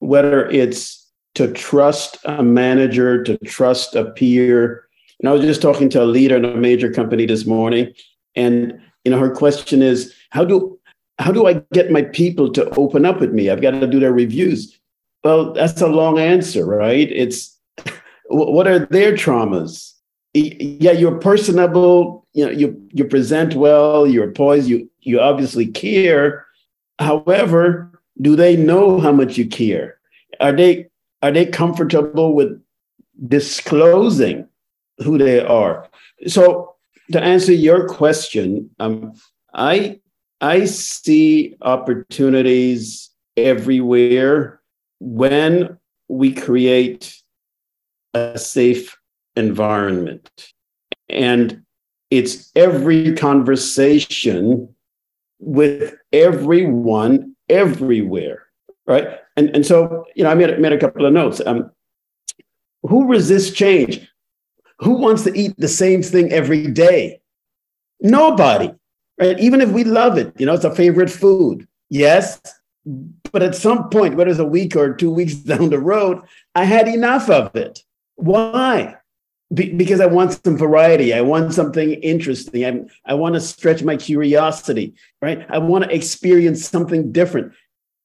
[0.00, 4.84] whether it's to trust a manager, to trust a peer.
[5.18, 7.92] And I was just talking to a leader in a major company this morning,
[8.34, 10.78] and you know, her question is, how do
[11.18, 13.50] how do I get my people to open up with me?
[13.50, 14.78] I've got to do their reviews.
[15.24, 17.10] Well, that's a long answer, right?
[17.10, 17.58] It's
[18.28, 19.92] what are their traumas?
[20.34, 22.26] Yeah, you're personable.
[22.32, 24.06] You know, you you present well.
[24.06, 24.68] You're poised.
[24.68, 26.46] You you obviously care.
[26.98, 29.98] However, do they know how much you care?
[30.40, 30.88] Are they
[31.22, 32.60] are they comfortable with
[33.28, 34.48] disclosing
[34.98, 35.88] who they are?
[36.26, 36.74] So
[37.12, 39.12] to answer your question, um,
[39.54, 40.00] I
[40.42, 44.60] I see opportunities everywhere
[44.98, 45.78] when
[46.08, 47.16] we create
[48.12, 48.98] a safe
[49.36, 50.52] environment.
[51.08, 51.62] And
[52.10, 54.74] it's every conversation
[55.38, 58.46] with everyone everywhere,
[58.86, 59.18] right?
[59.36, 61.40] And, and so, you know, I made, made a couple of notes.
[61.46, 61.70] Um,
[62.82, 64.08] who resists change?
[64.80, 67.20] Who wants to eat the same thing every day?
[68.00, 68.72] Nobody,
[69.22, 69.38] right?
[69.38, 71.66] Even if we love it, you know, it's a favorite food.
[71.88, 72.40] Yes.
[73.30, 76.22] But at some point, whether it's a week or two weeks down the road,
[76.54, 77.80] I had enough of it.
[78.16, 78.96] Why?
[79.54, 81.14] Be- because I want some variety.
[81.14, 82.64] I want something interesting.
[82.64, 85.46] I, I want to stretch my curiosity, right?
[85.48, 87.52] I want to experience something different.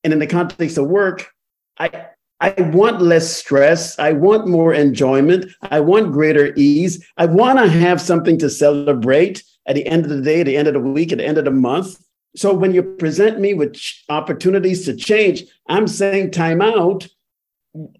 [0.04, 1.32] And in the context of work,
[1.80, 2.08] I,
[2.40, 3.98] I want less stress.
[3.98, 5.46] I want more enjoyment.
[5.64, 7.04] I want greater ease.
[7.18, 10.58] I want to have something to celebrate at the end of the day, at the
[10.58, 12.02] end of the week, at the end of the month.
[12.36, 13.78] So when you present me with
[14.10, 17.08] opportunities to change, I'm saying time out.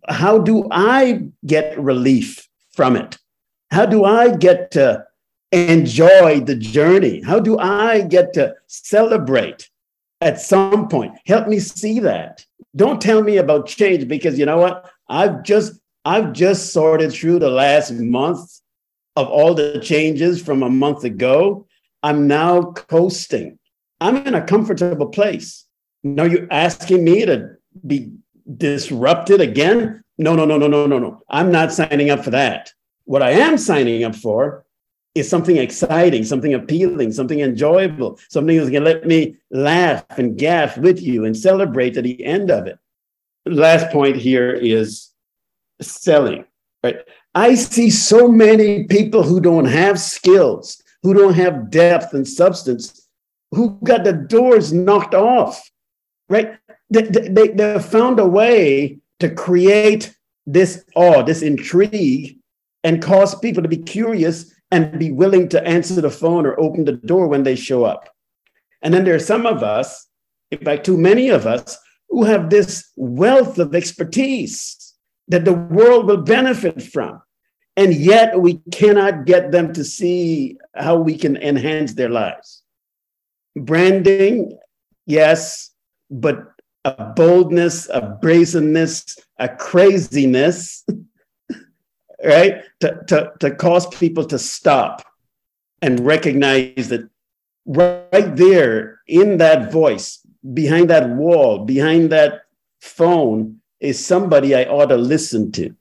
[0.08, 3.18] How do I get relief from it?
[3.72, 5.06] How do I get to
[5.52, 7.22] enjoy the journey?
[7.22, 9.70] How do I get to celebrate
[10.22, 11.14] at some point?
[11.26, 12.46] Help me see that.
[12.76, 14.90] Don't tell me about change because you know what?
[15.10, 18.62] I've just I've just sorted through the last month
[19.18, 21.66] of all the changes from a month ago.
[22.04, 23.58] I'm now coasting.
[24.00, 25.66] I'm in a comfortable place.
[26.04, 27.50] Now you're asking me to
[27.86, 28.12] be
[28.56, 30.04] disrupted again?
[30.20, 31.22] No, no, no, no, no, no, no.
[31.30, 32.72] I'm not signing up for that.
[33.06, 34.66] What I am signing up for
[35.16, 40.38] is something exciting, something appealing, something enjoyable, something that's going to let me laugh and
[40.38, 42.78] gaff with you and celebrate at the end of it.
[43.46, 45.10] Last point here is
[45.82, 46.46] selling,
[46.84, 46.98] right?
[47.38, 53.08] I see so many people who don't have skills, who don't have depth and substance,
[53.52, 55.70] who got the doors knocked off,
[56.30, 56.58] right?
[56.90, 62.40] They, they, they found a way to create this awe, this intrigue,
[62.84, 66.86] and cause people to be curious and be willing to answer the phone or open
[66.86, 68.10] the door when they show up.
[68.82, 70.08] And then there are some of us,
[70.50, 71.78] in fact, too many of us,
[72.10, 74.96] who have this wealth of expertise
[75.28, 77.22] that the world will benefit from.
[77.78, 82.64] And yet we cannot get them to see how we can enhance their lives.
[83.56, 84.58] Branding,
[85.06, 85.72] yes,
[86.10, 86.52] but
[86.84, 90.86] a boldness, a brazenness, a craziness
[92.24, 92.64] right?
[92.82, 95.04] To, to, to cause people to stop
[95.82, 97.10] and recognize that
[97.66, 100.20] right there in that voice,
[100.54, 102.44] behind that wall, behind that
[102.82, 105.76] phone, is somebody I ought to listen to.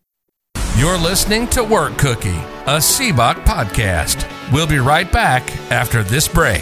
[0.76, 2.28] You're listening to Work Cookie,
[2.66, 4.30] a CBOC podcast.
[4.52, 6.60] We'll be right back after this break.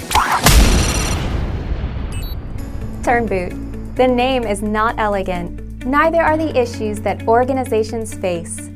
[3.02, 3.96] Turnboot.
[3.96, 5.84] The name is not elegant.
[5.84, 8.70] Neither are the issues that organizations face.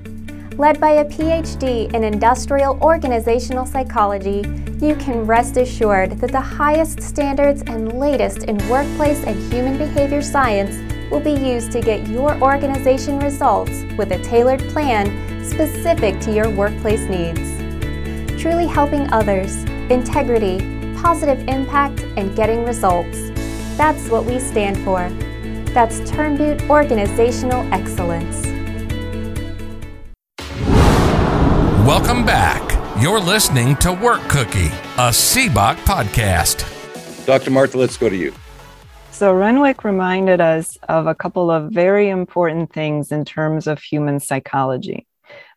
[0.57, 4.43] Led by a PhD in industrial organizational psychology,
[4.81, 10.21] you can rest assured that the highest standards and latest in workplace and human behavior
[10.21, 10.75] science
[11.13, 16.51] will be used to get your organization results with a tailored plan specific to your
[16.51, 17.41] workplace needs.
[18.41, 20.59] Truly helping others, integrity,
[21.01, 23.31] positive impact, and getting results.
[23.77, 25.09] That's what we stand for.
[25.73, 28.45] That's Turnboot Organizational Excellence.
[31.87, 32.63] Welcome back.
[33.03, 34.67] You're listening to Work Cookie,
[34.99, 37.27] a CBOC podcast.
[37.27, 37.51] Dr.
[37.51, 38.33] Martha, let's go to you.
[39.11, 44.21] So, Renwick reminded us of a couple of very important things in terms of human
[44.21, 45.08] psychology.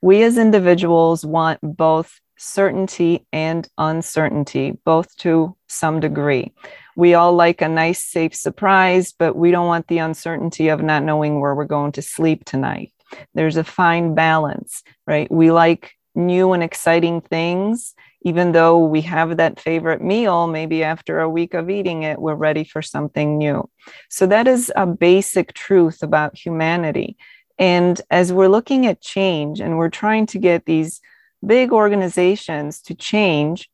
[0.02, 6.54] We as individuals want both certainty and uncertainty, both to some degree.
[6.96, 11.04] We all like a nice, safe surprise, but we don't want the uncertainty of not
[11.04, 12.92] knowing where we're going to sleep tonight.
[13.34, 15.32] There's a fine balance, right?
[15.32, 17.94] We like new and exciting things
[18.24, 22.36] even though we have that favorite meal maybe after a week of eating it we're
[22.36, 23.68] ready for something new
[24.10, 27.16] so that is a basic truth about humanity
[27.62, 31.00] and as we're looking at change and we're trying to get these
[31.46, 33.70] big organizations to change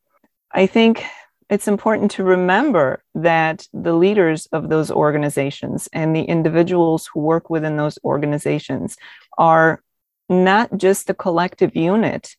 [0.52, 1.04] i think
[1.50, 7.48] it's important to remember that the leaders of those organizations and the individuals who work
[7.48, 8.96] within those organizations
[9.38, 9.82] are
[10.28, 12.36] not just a collective unit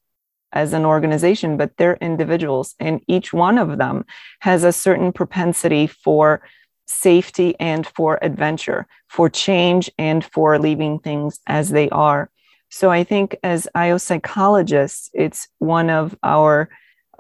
[0.52, 2.76] as an organization, but they're individuals.
[2.80, 4.06] And each one of them
[4.42, 6.42] has a certain propensity for
[6.90, 12.30] safety and for adventure, for change and for leaving things as they are.
[12.70, 16.70] So I think as IO psychologists, it's one of our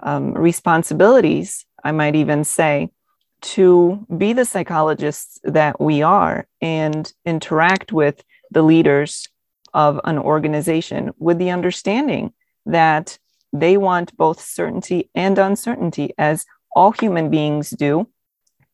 [0.02, 2.90] um, responsibilities, I might even say,
[3.42, 9.30] to be the psychologists that we are and interact with the leaders
[9.74, 12.34] of an organization with the understanding
[12.66, 13.18] that
[13.54, 16.46] they want both certainty and uncertainty, as
[16.76, 18.08] all human beings do.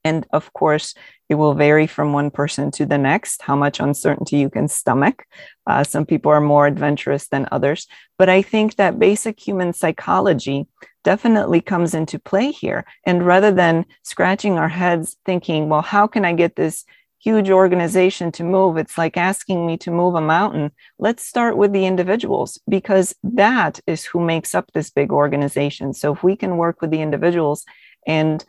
[0.06, 0.94] And of course,
[1.30, 5.26] it will vary from one person to the next, how much uncertainty you can stomach.
[5.66, 7.88] Uh, some people are more adventurous than others.
[8.20, 10.68] But I think that basic human psychology
[11.04, 12.86] definitely comes into play here.
[13.04, 16.86] And rather than scratching our heads thinking, well, how can I get this
[17.26, 18.78] huge organization to move.
[18.78, 20.72] It's like asking me to move a mountain.
[21.00, 25.94] Let's start with the individuals because that is who makes up this big organization.
[25.94, 27.66] So if we can work with the individuals
[28.06, 28.46] and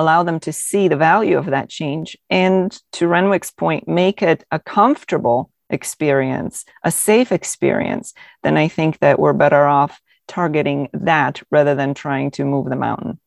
[0.00, 4.44] allow them to see the value of that change and to Renwick's point, make it
[4.50, 11.42] a comfortable experience, a safe experience, then I think that we're better off targeting that
[11.50, 13.20] rather than trying to move the mountain.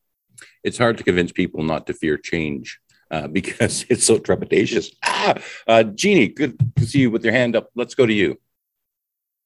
[0.62, 4.88] It's hard to convince people not to fear change uh, because it's so trepidatious.
[5.04, 5.36] Ah,
[5.68, 7.70] uh, Jeannie, good to see you with your hand up.
[7.74, 8.38] Let's go to you.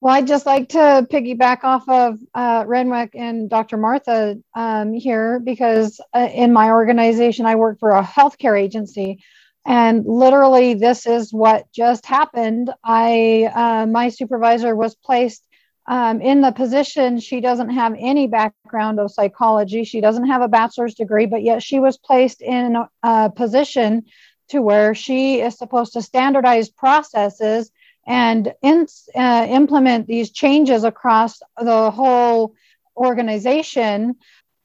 [0.01, 3.77] Well, I'd just like to piggyback off of uh, Renwick and Dr.
[3.77, 9.23] Martha um, here because uh, in my organization, I work for a healthcare agency.
[9.67, 12.71] And literally, this is what just happened.
[12.85, 15.45] I, uh, my supervisor was placed
[15.89, 19.85] um, in the position, she doesn't have any background of psychology.
[19.85, 24.05] She doesn't have a bachelor's degree, but yet she was placed in a position
[24.51, 27.71] to where she is supposed to standardize processes
[28.09, 32.55] and in, uh, implement these changes across the whole
[32.97, 34.17] organization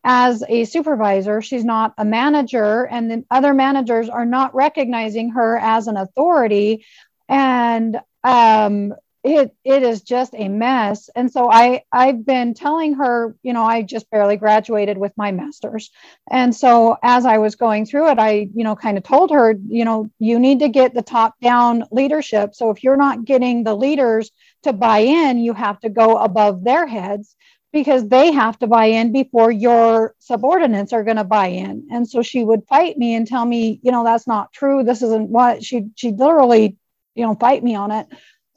[0.05, 1.41] as a supervisor.
[1.41, 6.85] She's not a manager, and the other managers are not recognizing her as an authority.
[7.27, 11.09] And um, it it is just a mess.
[11.15, 15.31] And so i i've been telling her you know i just barely graduated with my
[15.31, 15.91] masters.
[16.29, 19.55] And so as i was going through it i you know kind of told her
[19.67, 22.53] you know you need to get the top down leadership.
[22.53, 24.31] So if you're not getting the leaders
[24.63, 27.35] to buy in you have to go above their heads
[27.71, 31.87] because they have to buy in before your subordinates are going to buy in.
[31.91, 34.83] And so she would fight me and tell me you know that's not true.
[34.83, 36.77] This isn't what she she literally
[37.15, 38.07] you know fight me on it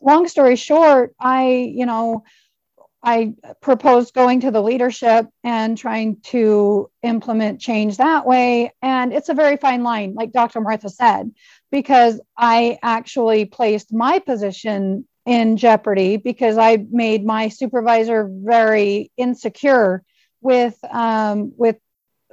[0.07, 2.25] long story short, I, you know,
[3.03, 8.73] I proposed going to the leadership and trying to implement change that way.
[8.83, 10.61] And it's a very fine line, like Dr.
[10.61, 11.31] Martha said,
[11.71, 20.03] because I actually placed my position in jeopardy because I made my supervisor very insecure
[20.41, 21.77] with um, with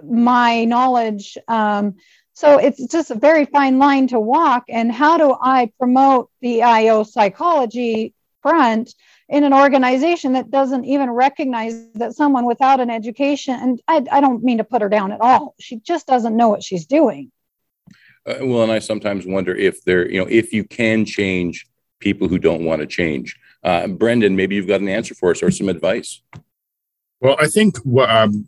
[0.03, 1.95] my knowledge um,
[2.33, 4.65] so it's just a very fine line to walk.
[4.67, 8.93] And how do I promote the IO psychology front
[9.29, 14.21] in an organization that doesn't even recognize that someone without an education, and I, I
[14.21, 17.31] don't mean to put her down at all, she just doesn't know what she's doing.
[18.25, 21.67] Uh, well, and I sometimes wonder if there, you know, if you can change
[21.99, 23.37] people who don't want to change.
[23.63, 26.21] Uh, Brendan, maybe you've got an answer for us or some advice.
[27.21, 28.47] Well, I think um,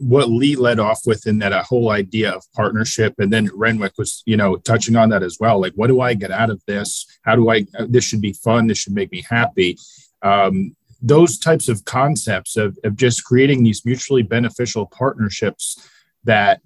[0.00, 4.22] what Lee led off with in that whole idea of partnership, and then Renwick was,
[4.24, 5.60] you know, touching on that as well.
[5.60, 7.06] Like, what do I get out of this?
[7.22, 7.66] How do I?
[7.78, 8.66] Uh, this should be fun.
[8.66, 9.76] This should make me happy.
[10.22, 15.88] Um, those types of concepts of, of just creating these mutually beneficial partnerships
[16.24, 16.60] that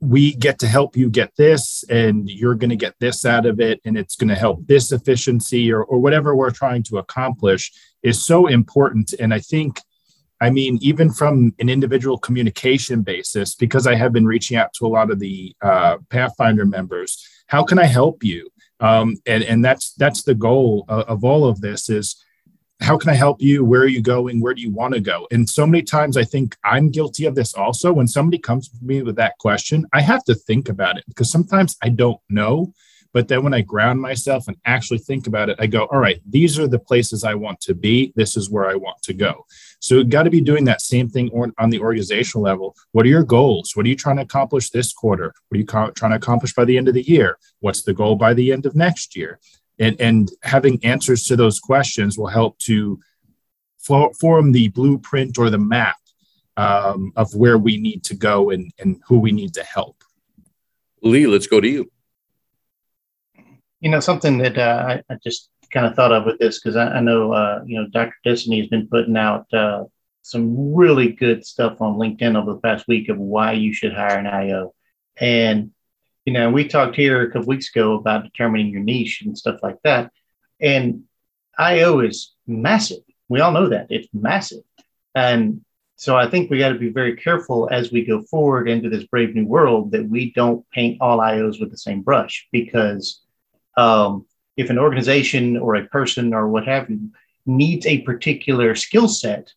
[0.00, 3.60] we get to help you get this and you're going to get this out of
[3.60, 7.72] it and it's going to help this efficiency or, or whatever we're trying to accomplish
[8.02, 9.80] is so important and i think
[10.40, 14.86] I mean, even from an individual communication basis, because I have been reaching out to
[14.86, 18.50] a lot of the uh, Pathfinder members, how can I help you?
[18.80, 22.22] Um, and and that's that's the goal of, of all of this is
[22.80, 23.64] how can I help you?
[23.64, 24.40] Where are you going?
[24.40, 25.26] Where do you want to go?
[25.30, 27.92] And so many times I think I'm guilty of this also.
[27.92, 31.30] When somebody comes to me with that question, I have to think about it because
[31.30, 32.74] sometimes I don't know.
[33.16, 36.20] But then when I ground myself and actually think about it, I go, all right,
[36.28, 38.12] these are the places I want to be.
[38.14, 39.46] This is where I want to go.
[39.80, 42.76] So got to be doing that same thing on the organizational level.
[42.92, 43.72] What are your goals?
[43.72, 45.32] What are you trying to accomplish this quarter?
[45.48, 47.38] What are you trying to accomplish by the end of the year?
[47.60, 49.40] What's the goal by the end of next year?
[49.78, 53.00] And, and having answers to those questions will help to
[53.78, 55.96] form the blueprint or the map
[56.58, 60.04] um, of where we need to go and, and who we need to help.
[61.00, 61.90] Lee, let's go to you.
[63.86, 66.74] You know, something that uh, I, I, just kind of thought of with this because
[66.74, 68.16] I, I, know, uh, you know, Dr.
[68.24, 69.84] Destiny has been putting out uh,
[70.22, 74.18] some really good stuff on LinkedIn over the past week of why you should hire
[74.18, 74.74] an IO.
[75.20, 75.70] And,
[76.24, 79.60] you know, we talked here a couple weeks ago about determining your niche and stuff
[79.62, 80.10] like that.
[80.60, 81.04] And
[81.56, 83.04] IO is massive.
[83.28, 84.64] We all know that it's massive.
[85.14, 85.64] And
[85.94, 89.04] so I think we got to be very careful as we go forward into this
[89.04, 93.22] brave new world that we don't paint all IOs with the same brush because
[93.76, 97.10] um, if an organization or a person or what have you
[97.44, 99.52] needs a particular skill set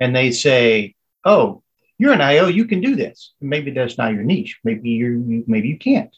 [0.00, 0.94] and they say,
[1.24, 1.62] "Oh,
[1.98, 4.58] you're an IO, you can do this." Maybe that's not your niche.
[4.64, 6.14] Maybe you maybe you can't.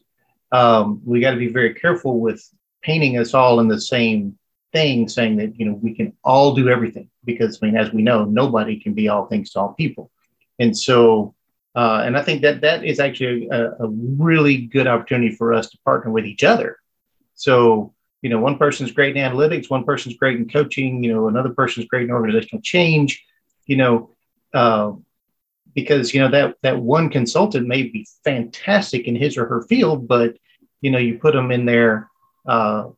[0.53, 2.42] Um, we got to be very careful with
[2.82, 4.38] painting us all in the same
[4.72, 8.03] thing, saying that you know we can all do everything because I mean, as we
[8.03, 10.11] know, nobody can be all things to all people,
[10.59, 11.34] and so.
[11.72, 15.70] Uh, and I think that that is actually a, a really good opportunity for us
[15.70, 16.80] to partner with each other.
[17.41, 21.28] So you know, one person's great in analytics, one person's great in coaching, you know,
[21.28, 23.24] another person's great in organizational change
[23.70, 24.11] you know,
[24.53, 24.93] uh,
[25.76, 30.09] because you know that that one consultant may be fantastic in his or her field,
[30.09, 30.36] but
[30.80, 32.11] you know, you put them in there,
[32.47, 32.88] uh,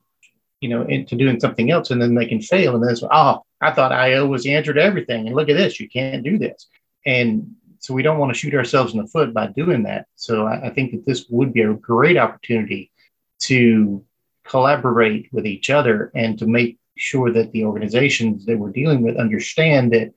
[0.62, 3.42] you know, into doing something else, and then they can fail, and then it's oh,
[3.60, 6.38] I thought IO was the answer to everything, and look at this, you can't do
[6.38, 6.66] this,
[7.04, 10.06] and so we don't want to shoot ourselves in the foot by doing that.
[10.16, 12.92] So I, I think that this would be a great opportunity
[13.40, 14.02] to
[14.44, 19.16] collaborate with each other and to make sure that the organizations that we're dealing with
[19.16, 20.12] understand that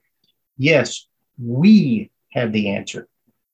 [0.57, 1.07] yes,
[1.41, 3.07] we have the answer.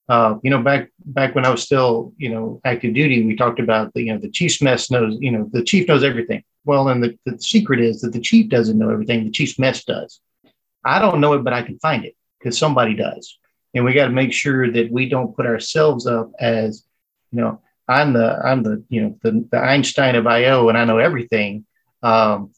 [0.09, 3.59] Uh, you know, back back when I was still, you know, active duty, we talked
[3.59, 6.43] about the, you know, the chief's mess knows, you know, the chief knows everything.
[6.65, 9.24] Well, and the, the secret is that the chief doesn't know everything.
[9.24, 10.19] The chief's mess does.
[10.84, 13.38] I don't know it, but I can find it because somebody does.
[13.74, 16.84] And we got to make sure that we don't put ourselves up as,
[17.32, 20.86] you know, I'm the I'm the you know the, the Einstein of IO and I
[20.86, 21.65] know everything.
[22.03, 22.51] Um,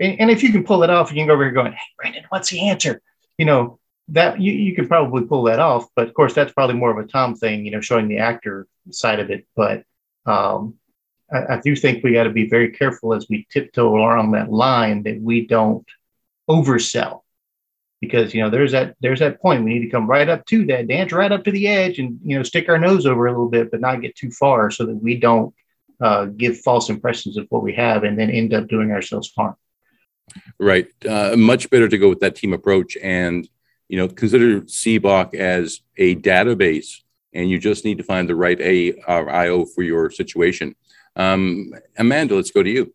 [0.00, 1.78] and, and if you can pull it off, you can go over here going, hey,
[1.96, 3.00] Brandon, what's the answer?
[3.36, 6.76] You know, that you, you could probably pull that off, but of course that's probably
[6.76, 9.46] more of a Tom thing, you know, showing the actor side of it.
[9.54, 9.84] But
[10.26, 10.74] um,
[11.30, 14.50] I, I do think we got to be very careful as we tiptoe along that
[14.50, 15.86] line that we don't
[16.48, 17.22] oversell,
[18.00, 20.64] because you know there's that there's that point we need to come right up to
[20.66, 23.30] that, dance right up to the edge, and you know stick our nose over a
[23.30, 25.54] little bit, but not get too far, so that we don't
[26.00, 29.56] uh, give false impressions of what we have and then end up doing ourselves harm.
[30.58, 30.88] Right.
[31.08, 33.48] Uh, much better to go with that team approach and
[33.88, 38.60] you know, consider CBOC as a database, and you just need to find the right
[38.60, 40.76] A or IO for your situation.
[41.16, 42.94] Um, Amanda, let's go to you.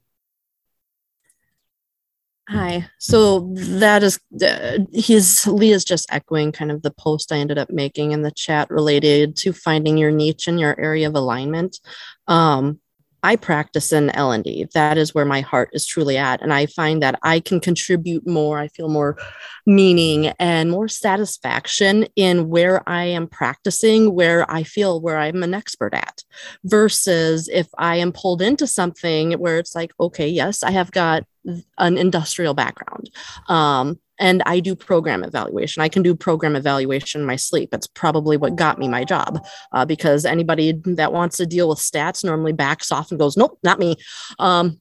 [2.50, 2.90] Hi.
[3.00, 7.58] So that is uh, his Lee is just echoing kind of the post I ended
[7.58, 11.80] up making in the chat related to finding your niche and your area of alignment.
[12.28, 12.82] Um,
[13.24, 14.68] I practice in L&D.
[14.74, 16.42] That is where my heart is truly at.
[16.42, 18.60] And I find that I can contribute more.
[18.60, 19.18] I feel more
[19.66, 25.54] meaning and more satisfaction in where I am practicing, where I feel where I'm an
[25.54, 26.22] expert at,
[26.66, 31.24] versus if I am pulled into something where it's like, okay, yes, I have got
[31.78, 33.10] an industrial background.
[33.48, 35.84] Um, and I do program evaluation.
[35.84, 37.74] I can do program evaluation in my sleep.
[37.74, 41.80] It's probably what got me my job uh, because anybody that wants to deal with
[41.80, 43.98] stats normally backs off and goes, nope, not me.
[44.40, 44.80] Um,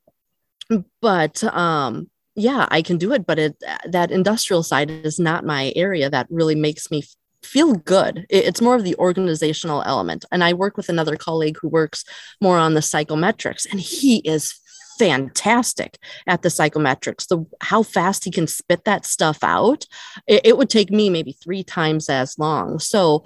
[1.00, 3.26] but um, yeah, I can do it.
[3.26, 3.56] But it,
[3.88, 7.02] that industrial side is not my area that really makes me
[7.42, 8.24] feel good.
[8.30, 10.24] It's more of the organizational element.
[10.30, 12.04] And I work with another colleague who works
[12.40, 14.54] more on the psychometrics, and he is
[15.02, 17.26] fantastic at the psychometrics.
[17.28, 19.86] The how fast he can spit that stuff out,
[20.26, 22.78] it, it would take me maybe three times as long.
[22.78, 23.24] So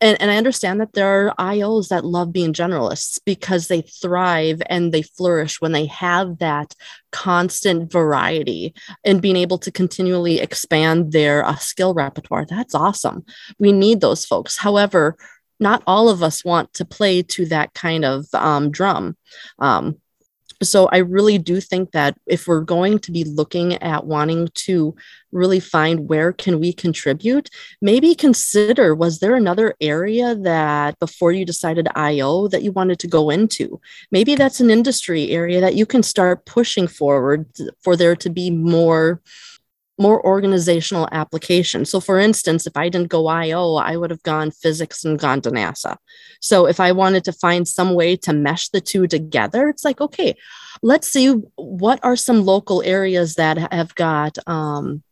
[0.00, 4.60] and, and I understand that there are IOs that love being generalists because they thrive
[4.68, 6.74] and they flourish when they have that
[7.12, 8.74] constant variety
[9.06, 12.44] and being able to continually expand their uh, skill repertoire.
[12.44, 13.24] That's awesome.
[13.58, 14.58] We need those folks.
[14.58, 15.16] However,
[15.60, 19.16] not all of us want to play to that kind of um, drum.
[19.58, 19.96] Um,
[20.62, 24.94] so i really do think that if we're going to be looking at wanting to
[25.32, 27.50] really find where can we contribute
[27.82, 33.06] maybe consider was there another area that before you decided io that you wanted to
[33.06, 33.80] go into?
[34.10, 37.46] Maybe that's an industry area that you can start pushing forward
[37.82, 39.20] for there to be more
[39.98, 41.84] more organizational application.
[41.84, 45.40] So, for instance, if I didn't go IO, I would have gone physics and gone
[45.42, 45.96] to NASA.
[46.40, 50.00] So, if I wanted to find some way to mesh the two together, it's like,
[50.00, 50.34] okay,
[50.82, 55.02] let's see what are some local areas that have got um,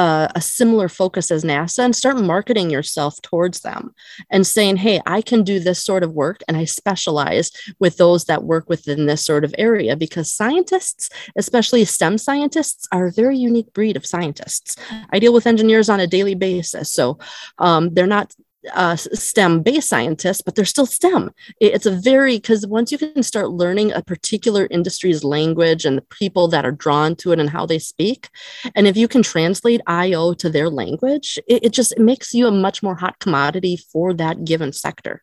[0.00, 3.94] uh, a similar focus as NASA and start marketing yourself towards them
[4.30, 8.24] and saying, hey, I can do this sort of work and I specialize with those
[8.24, 13.36] that work within this sort of area because scientists, especially STEM scientists, are a very
[13.36, 14.74] unique breed of scientists.
[15.10, 16.90] I deal with engineers on a daily basis.
[16.90, 17.18] So
[17.58, 18.34] um, they're not
[18.74, 21.30] uh, STEM based scientists, but they're still STEM.
[21.60, 26.02] It's a very, because once you can start learning a particular industry's language and the
[26.02, 28.28] people that are drawn to it and how they speak,
[28.74, 32.46] and if you can translate IO to their language, it, it just it makes you
[32.46, 35.22] a much more hot commodity for that given sector.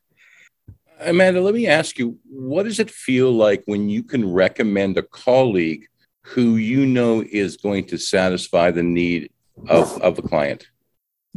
[1.00, 5.04] Amanda, let me ask you, what does it feel like when you can recommend a
[5.04, 5.86] colleague
[6.24, 9.30] who you know is going to satisfy the need
[9.68, 10.68] of, of the client?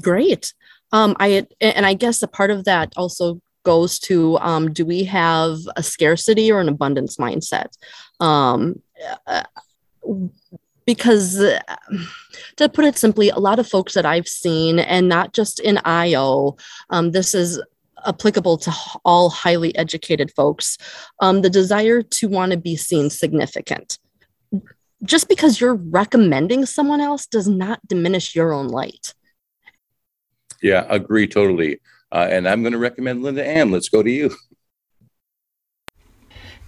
[0.01, 0.55] Great.
[0.93, 5.05] Um, I and I guess a part of that also goes to um, do we
[5.05, 7.69] have a scarcity or an abundance mindset?
[8.19, 8.83] Um,
[10.87, 11.39] because
[12.57, 15.79] to put it simply, a lot of folks that I've seen, and not just in
[15.85, 16.57] IO,
[16.91, 17.63] um, this is
[18.07, 18.73] applicable to
[19.05, 20.79] all highly educated folks,
[21.21, 23.99] um, the desire to want to be seen significant.
[25.05, 29.15] Just because you're recommending someone else does not diminish your own light.
[30.63, 31.81] Yeah, agree totally.
[32.13, 33.71] Uh, and I'm going to recommend Linda Ann.
[33.71, 34.35] Let's go to you.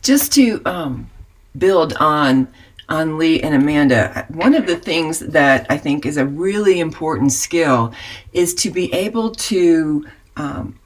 [0.03, 1.11] Just to um,
[1.57, 2.49] build on
[2.89, 7.33] on Lee and Amanda, one of the things that I think is a really important
[7.33, 7.95] skill
[8.33, 10.79] is to be able to um,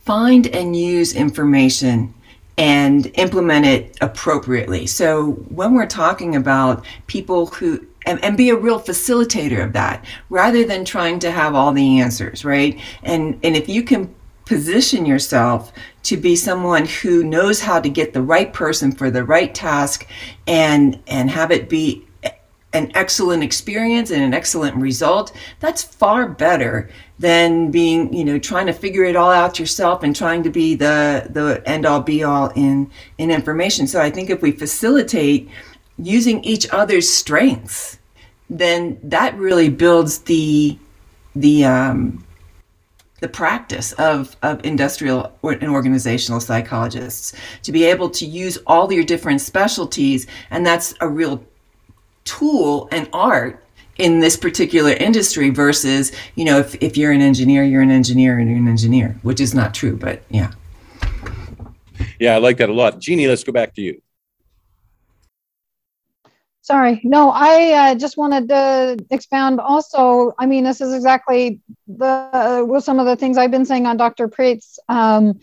[0.00, 2.12] find and use information
[2.58, 4.86] and implement it appropriately.
[4.86, 10.04] So when we're talking about people who and, and be a real facilitator of that
[10.30, 12.78] rather than trying to have all the answers, right?
[13.02, 18.12] And and if you can position yourself to be someone who knows how to get
[18.12, 20.06] the right person for the right task
[20.46, 22.06] and and have it be
[22.74, 28.66] an excellent experience and an excellent result that's far better than being you know trying
[28.66, 32.22] to figure it all out yourself and trying to be the the end all be
[32.22, 35.48] all in in information so i think if we facilitate
[35.98, 37.98] using each other's strengths,
[38.50, 40.78] then that really builds the
[41.34, 42.24] the um,
[43.24, 47.32] the practice of, of industrial and organizational psychologists
[47.62, 50.26] to be able to use all your different specialties.
[50.50, 51.42] And that's a real
[52.24, 53.64] tool and art
[53.96, 58.38] in this particular industry versus you know if, if you're an engineer you're an engineer
[58.38, 60.50] and you're an engineer which is not true but yeah.
[62.18, 62.98] Yeah i like that a lot.
[62.98, 64.02] Jeannie let's go back to you
[66.64, 67.02] Sorry.
[67.04, 70.32] No, I uh, just wanted to expound also.
[70.38, 73.84] I mean, this is exactly the uh, with some of the things I've been saying
[73.84, 74.28] on Dr.
[74.28, 75.40] Preet's um,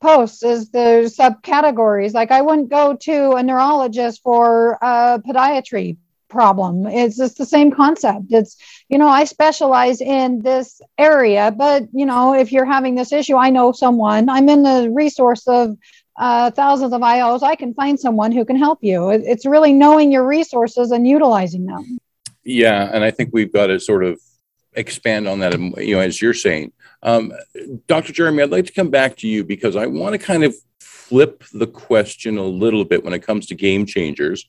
[0.00, 2.14] posts is the subcategories.
[2.14, 5.96] Like I wouldn't go to a neurologist for a podiatry
[6.28, 6.86] problem.
[6.86, 8.26] It's just the same concept.
[8.30, 8.56] It's,
[8.88, 13.36] you know, I specialize in this area, but, you know, if you're having this issue,
[13.36, 14.28] I know someone.
[14.28, 15.76] I'm in the resource of
[16.16, 19.10] uh, thousands of IOs, I can find someone who can help you.
[19.10, 21.98] It's really knowing your resources and utilizing them.
[22.44, 24.20] Yeah, and I think we've got to sort of
[24.74, 25.58] expand on that.
[25.58, 27.32] You know, as you're saying, um,
[27.86, 28.12] Dr.
[28.12, 31.44] Jeremy, I'd like to come back to you because I want to kind of flip
[31.52, 34.48] the question a little bit when it comes to game changers.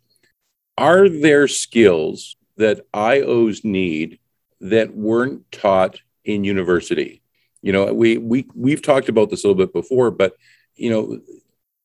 [0.78, 4.20] Are there skills that IOs need
[4.62, 7.22] that weren't taught in university?
[7.62, 10.34] You know, we we we've talked about this a little bit before, but
[10.76, 11.20] you know,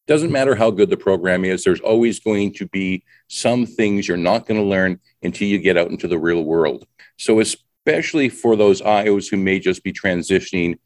[0.07, 4.17] doesn't matter how good the program is, there's always going to be some things you're
[4.17, 6.87] not going to learn until you get out into the real world.
[7.17, 10.79] So, especially for those IOs who may just be transitioning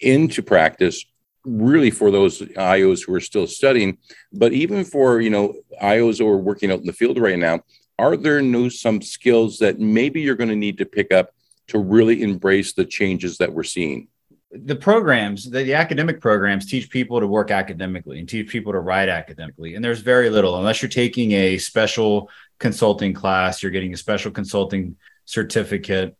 [0.00, 1.04] into practice,
[1.44, 3.98] really for those IOs who are still studying,
[4.32, 7.60] but even for you know IOs who are working out in the field right now,
[7.98, 11.30] are there no some skills that maybe you're going to need to pick up
[11.68, 14.08] to really embrace the changes that we're seeing?
[14.50, 18.80] The programs the, the, academic programs teach people to work academically and teach people to
[18.80, 20.56] write academically and there's very little.
[20.56, 24.96] Unless you're taking a special consulting class you're getting a special consulting
[25.26, 26.16] certificate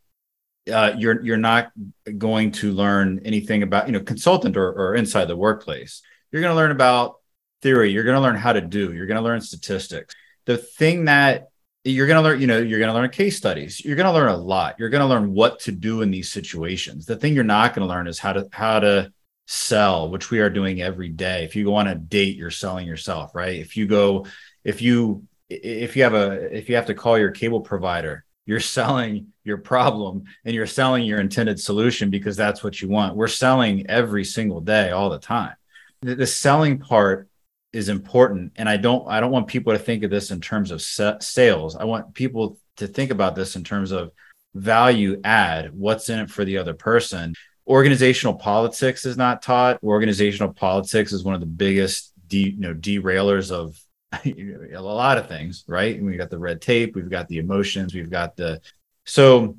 [0.71, 1.73] uh, you're you're not
[2.17, 6.03] going to learn anything about you know consultant or, or inside the workplace.
[6.31, 7.17] You're going to learn about
[7.63, 7.91] theory.
[7.91, 8.93] You're going to learn how to do.
[8.93, 10.15] You're going to learn statistics.
[10.45, 11.48] The thing that
[11.91, 13.85] you're going to learn you know you're going to learn case studies.
[13.85, 14.77] You're going to learn a lot.
[14.79, 17.07] You're going to learn what to do in these situations.
[17.07, 19.13] The thing you're not going to learn is how to how to
[19.47, 21.45] sell which we are doing every day.
[21.45, 23.59] If you go on a date you're selling yourself right?
[23.59, 24.27] If you go
[24.65, 28.61] if you if you have a if you have to call your cable provider you're
[28.79, 33.15] selling your problem and you're selling your intended solution because that's what you want.
[33.15, 35.55] We're selling every single day all the time.
[36.03, 37.28] The, the selling part
[37.73, 40.71] is important and i don't i don't want people to think of this in terms
[40.71, 44.11] of sales i want people to think about this in terms of
[44.55, 45.73] value add?
[45.75, 47.35] What's in it for the other person?
[47.67, 49.83] Organizational politics is not taught.
[49.83, 53.79] Organizational politics is one of the biggest de, you know derailers of
[54.25, 56.01] a lot of things, right?
[56.03, 58.61] we've got the red tape, we've got the emotions, we've got the
[59.05, 59.57] so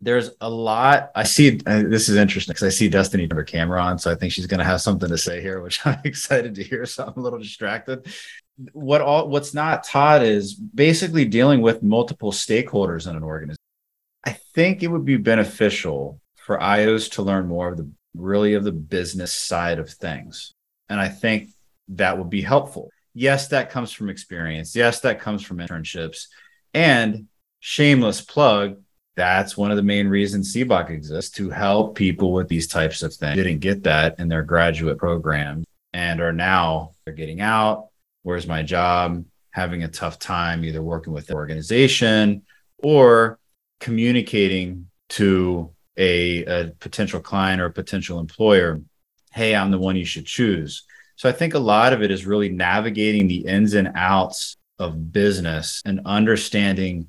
[0.00, 1.10] there's a lot.
[1.14, 4.10] I see uh, this is interesting because I see Destiny have her camera on, so
[4.10, 6.86] I think she's going to have something to say here, which I'm excited to hear.
[6.86, 8.06] So I'm a little distracted.
[8.72, 13.56] What all what's not taught is basically dealing with multiple stakeholders in an organization.
[14.24, 18.64] I think it would be beneficial for IOs to learn more of the really of
[18.64, 20.52] the business side of things,
[20.88, 21.50] and I think
[21.88, 22.90] that would be helpful.
[23.12, 24.76] Yes, that comes from experience.
[24.76, 26.26] Yes, that comes from internships,
[26.72, 27.26] and
[27.60, 28.78] shameless plug
[29.16, 33.12] that's one of the main reasons CBOC exists to help people with these types of
[33.12, 33.36] things.
[33.36, 37.88] Didn't get that in their graduate program and are now they're getting out.
[38.22, 39.24] Where's my job?
[39.50, 42.42] Having a tough time either working with the organization
[42.78, 43.38] or
[43.80, 48.80] communicating to a, a potential client or a potential employer,
[49.32, 50.84] hey, I'm the one you should choose.
[51.16, 55.12] So I think a lot of it is really navigating the ins and outs of
[55.12, 57.08] business and understanding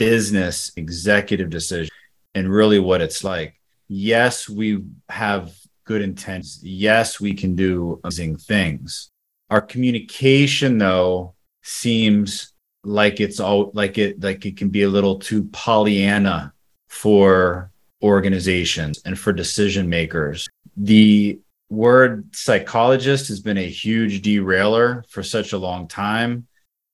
[0.00, 1.94] business executive decision
[2.34, 3.60] and really what it's like.
[3.86, 5.52] Yes, we have
[5.84, 6.60] good intents.
[6.62, 9.10] Yes, we can do amazing things.
[9.50, 15.18] Our communication, though, seems like it's all like it like it can be a little
[15.18, 16.54] too Pollyanna
[16.88, 17.70] for
[18.02, 20.48] organizations and for decision makers.
[20.78, 26.46] The word psychologist has been a huge derailer for such a long time.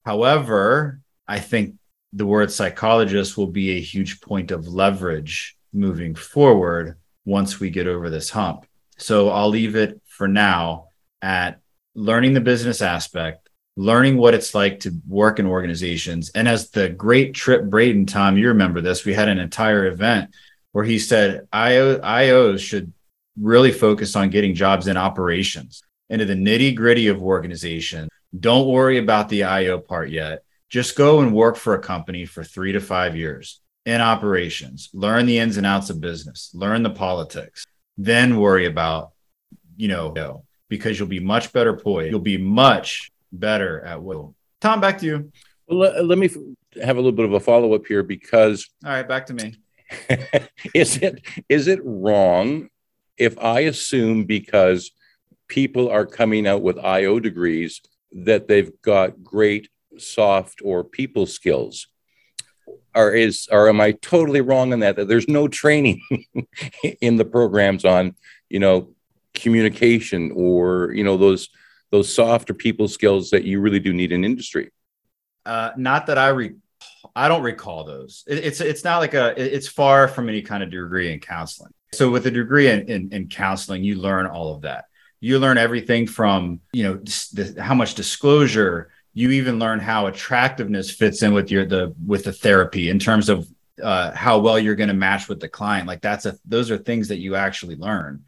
[0.04, 1.76] However, I think
[2.12, 7.86] the word psychologist will be a huge point of leverage moving forward once we get
[7.86, 8.66] over this hump.
[8.98, 10.88] So I'll leave it for now
[11.20, 11.60] at
[11.94, 16.30] learning the business aspect, learning what it's like to work in organizations.
[16.34, 20.34] And as the great Trip Braden, Tom, you remember this, we had an entire event
[20.72, 22.92] where he said IO, IOs should
[23.38, 28.08] really focus on getting jobs in operations into the nitty gritty of organization.
[28.38, 32.42] Don't worry about the IO part yet just go and work for a company for
[32.42, 36.90] three to five years in operations, learn the ins and outs of business, learn the
[36.90, 37.64] politics,
[37.96, 39.12] then worry about,
[39.76, 42.10] you know, because you'll be much better poised.
[42.10, 44.34] You'll be much better at will.
[44.60, 45.32] Tom, back to you.
[45.68, 46.28] Well, let, let me
[46.82, 48.68] have a little bit of a follow up here because.
[48.84, 49.54] All right, back to me.
[50.74, 52.68] is it is it wrong
[53.16, 54.90] if I assume because
[55.46, 61.88] people are coming out with IO degrees that they've got great soft or people skills.
[62.94, 66.00] Or is or am i totally wrong on that that there's no training
[67.00, 68.16] in the programs on
[68.48, 68.94] you know
[69.34, 71.50] communication or you know those
[71.90, 74.72] those soft or people skills that you really do need in industry?
[75.44, 76.56] Uh, not that i re-
[77.14, 78.24] i don't recall those.
[78.26, 81.72] It, it's it's not like a it's far from any kind of degree in counseling.
[81.92, 84.86] So with a degree in, in, in counseling you learn all of that.
[85.20, 90.90] You learn everything from you know the, how much disclosure you even learn how attractiveness
[90.90, 93.48] fits in with your the with the therapy in terms of
[93.82, 95.88] uh, how well you're going to match with the client.
[95.88, 98.24] Like that's a those are things that you actually learn.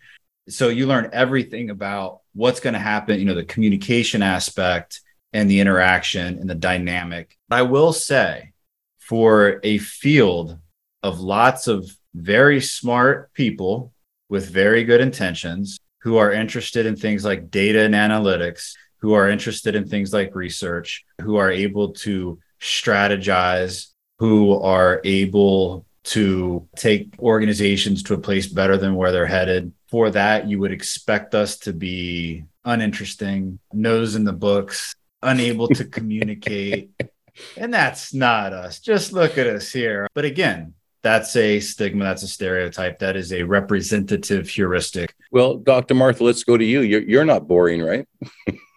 [0.48, 5.02] So you learn everything about what's going to happen you know the communication aspect
[5.34, 7.36] and the interaction and the dynamic.
[7.50, 8.54] I will say
[8.98, 10.56] for a field
[11.02, 13.92] of lots of very smart people
[14.30, 19.28] with very good intentions who are interested in things like data and analytics who are
[19.28, 23.88] interested in things like research, who are able to strategize,
[24.18, 29.72] who are able to take organizations to a place better than where they're headed.
[29.88, 35.84] For that, you would expect us to be uninteresting, nose in the books, unable to
[35.84, 36.90] communicate.
[37.56, 38.80] and that's not us.
[38.80, 40.08] Just look at us here.
[40.14, 45.14] But again, that's a stigma, that's a stereotype, that is a representative heuristic.
[45.30, 45.94] Well, Dr.
[45.94, 46.80] Martha, let's go to you.
[46.80, 48.06] You're, you're not boring, right?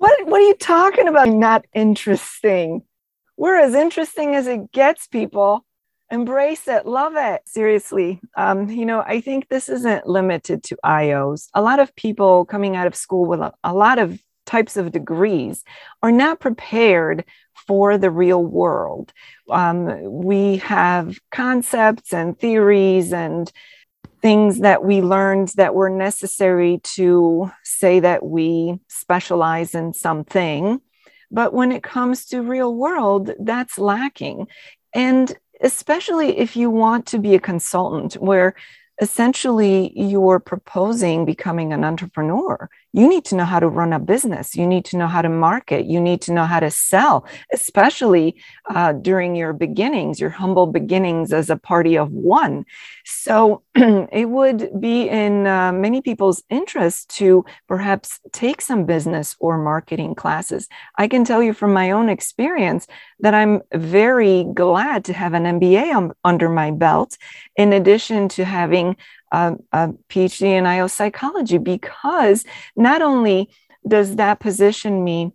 [0.00, 1.28] What what are you talking about?
[1.28, 2.84] Not interesting.
[3.36, 5.66] We're as interesting as it gets, people.
[6.10, 7.42] Embrace it, love it.
[7.44, 11.48] Seriously, um, you know, I think this isn't limited to IOs.
[11.52, 14.90] A lot of people coming out of school with a, a lot of types of
[14.90, 15.64] degrees
[16.02, 17.26] are not prepared
[17.66, 19.12] for the real world.
[19.50, 23.52] Um, we have concepts and theories and
[24.20, 30.80] things that we learned that were necessary to say that we specialize in something.
[31.30, 34.48] But when it comes to real world, that's lacking.
[34.94, 38.54] And especially if you want to be a consultant, where
[39.00, 44.56] essentially you're proposing becoming an entrepreneur, you need to know how to run a business.
[44.56, 45.86] You need to know how to market.
[45.86, 48.36] You need to know how to sell, especially
[48.68, 52.64] uh, during your beginnings, your humble beginnings as a party of one.
[53.04, 59.58] So it would be in uh, many people's interest to perhaps take some business or
[59.58, 60.68] marketing classes.
[60.98, 62.86] I can tell you from my own experience
[63.20, 67.16] that I'm very glad to have an MBA um, under my belt,
[67.56, 68.96] in addition to having
[69.32, 72.44] Um, a, a PhD in IO psychology, because
[72.76, 73.48] not only
[73.86, 75.32] does that position me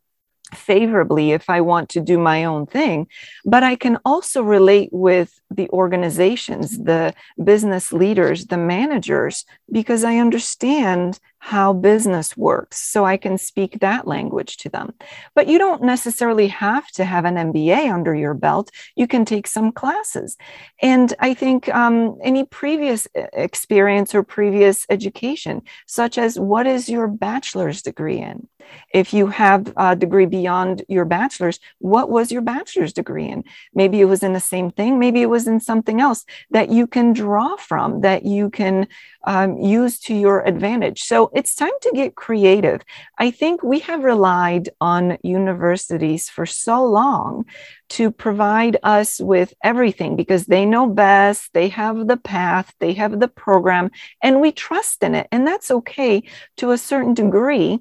[0.54, 3.08] favorably if I want to do my own thing,
[3.46, 10.18] but I can also relate with the organizations, the business leaders, the managers, because I
[10.18, 12.80] understand how business works.
[12.80, 14.96] So I can speak that language to them.
[15.36, 18.72] But you don't necessarily have to have an MBA under your belt.
[18.96, 20.38] You can take some classes.
[20.82, 27.08] And I think um, any previous experience or previous education, such as what is your
[27.08, 28.48] bachelor's degree in?
[28.94, 33.44] If you have a degree beyond your bachelor's, what was your bachelor's degree in?
[33.74, 36.88] Maybe it was in the same thing, maybe it was in something else that you
[36.88, 38.88] can draw from, that you can
[39.26, 41.04] um, use to your advantage.
[41.04, 42.82] So it's time to get creative.
[43.18, 47.46] I think we have relied on universities for so long
[47.90, 53.20] to provide us with everything because they know best, they have the path, they have
[53.20, 55.28] the program, and we trust in it.
[55.32, 56.24] And that's okay
[56.58, 57.80] to a certain degree.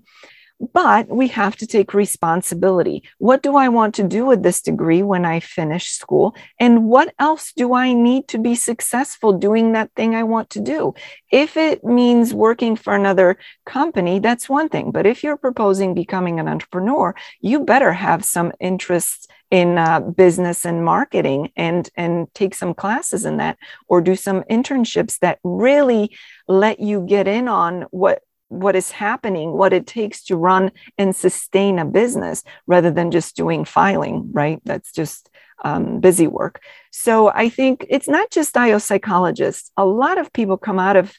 [0.72, 3.02] But we have to take responsibility.
[3.18, 6.34] What do I want to do with this degree when I finish school?
[6.60, 10.60] And what else do I need to be successful doing that thing I want to
[10.60, 10.94] do?
[11.30, 13.36] If it means working for another
[13.66, 14.90] company, that's one thing.
[14.90, 20.64] But if you're proposing becoming an entrepreneur, you better have some interests in uh, business
[20.64, 23.56] and marketing and and take some classes in that
[23.88, 26.16] or do some internships that really
[26.48, 28.22] let you get in on what
[28.60, 33.36] what is happening, what it takes to run and sustain a business rather than just
[33.36, 34.60] doing filing, right?
[34.64, 35.30] That's just
[35.64, 36.60] um, busy work.
[36.90, 39.70] So I think it's not just IO psychologists.
[39.76, 41.14] A lot of people come out of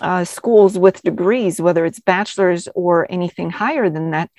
[0.00, 4.30] uh, schools with degrees, whether it's bachelor's or anything higher than that,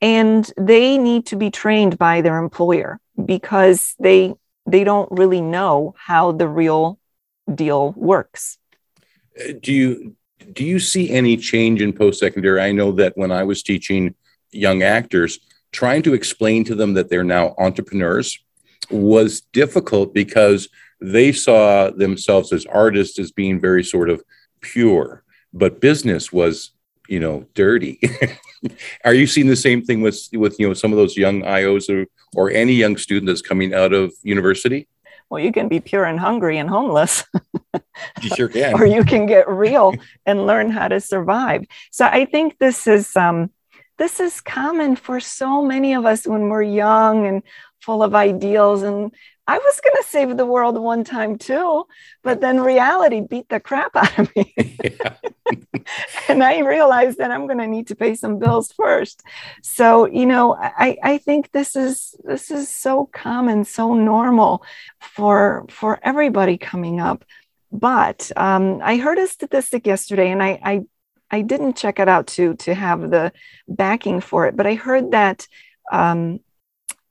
[0.00, 4.34] and they need to be trained by their employer because they
[4.66, 6.98] they don't really know how the real
[7.52, 8.56] deal works.
[9.38, 10.16] Uh, do you
[10.52, 12.60] do you see any change in post secondary?
[12.60, 14.14] I know that when I was teaching
[14.50, 15.38] young actors,
[15.72, 18.38] trying to explain to them that they're now entrepreneurs
[18.90, 20.68] was difficult because
[21.00, 24.22] they saw themselves as artists as being very sort of
[24.60, 25.22] pure,
[25.52, 26.72] but business was,
[27.08, 28.00] you know, dirty.
[29.04, 31.88] Are you seeing the same thing with with you know some of those young IOs
[31.88, 34.86] or, or any young student that's coming out of university?
[35.30, 37.24] Well, you can be pure and hungry and homeless.
[38.22, 38.74] you sure can.
[38.80, 39.94] or you can get real
[40.26, 41.64] and learn how to survive.
[41.90, 43.50] So I think this is um,
[43.98, 47.42] this is common for so many of us when we're young and
[47.80, 49.12] full of ideals and
[49.46, 51.84] I was going to save the world one time too,
[52.22, 54.54] but then reality beat the crap out of me.
[56.28, 59.22] and I realized that I'm going to need to pay some bills first.
[59.62, 64.62] So, you know, I, I think this is this is so common, so normal
[65.00, 67.24] for for everybody coming up.
[67.72, 70.80] But um, I heard a statistic yesterday, and I, I
[71.30, 73.32] I didn't check it out to to have the
[73.68, 75.46] backing for it, but I heard that
[75.92, 76.40] um,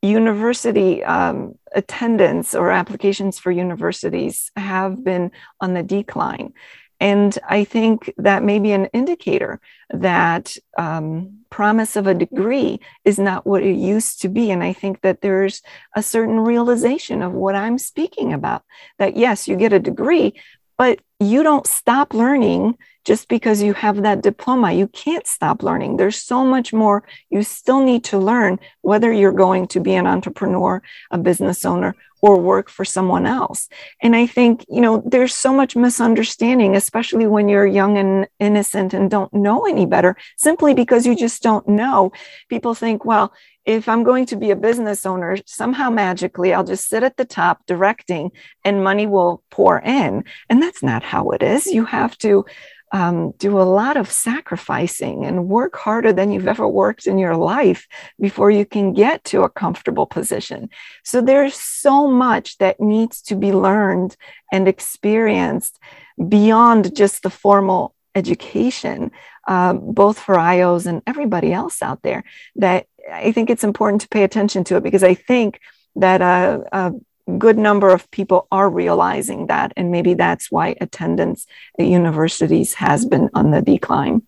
[0.02, 5.32] university um, attendance or applications for universities have been
[5.62, 6.54] on the decline.
[7.00, 13.18] And I think that may be an indicator that um, promise of a degree is
[13.18, 14.52] not what it used to be.
[14.52, 15.62] And I think that there's
[15.96, 18.64] a certain realization of what I'm speaking about
[18.98, 20.34] that, yes, you get a degree,
[20.78, 24.72] but you don't stop learning just because you have that diploma.
[24.72, 25.98] You can't stop learning.
[25.98, 30.06] There's so much more you still need to learn, whether you're going to be an
[30.06, 30.82] entrepreneur,
[31.12, 33.70] a business owner, or work for someone else.
[34.02, 38.94] And I think, you know, there's so much misunderstanding, especially when you're young and innocent
[38.94, 42.12] and don't know any better, simply because you just don't know.
[42.50, 43.34] People think, well,
[43.66, 47.26] if I'm going to be a business owner, somehow magically I'll just sit at the
[47.26, 48.32] top directing
[48.66, 50.24] and money will pour in.
[50.50, 51.68] And that's not how it is.
[51.68, 52.46] You have to
[52.92, 57.36] um, do a lot of sacrificing and work harder than you've ever worked in your
[57.36, 57.88] life
[58.20, 60.70] before you can get to a comfortable position.
[61.04, 64.16] So there's so much that needs to be learned
[64.52, 65.80] and experienced
[66.28, 69.12] beyond just the formal education,
[69.48, 72.24] uh, both for IOs and everybody else out there,
[72.56, 75.60] that I think it's important to pay attention to it because I think
[75.96, 76.92] that a, a
[77.38, 79.74] good number of people are realizing that.
[79.78, 81.46] And maybe that's why attendance
[81.78, 84.24] at universities has been on the decline.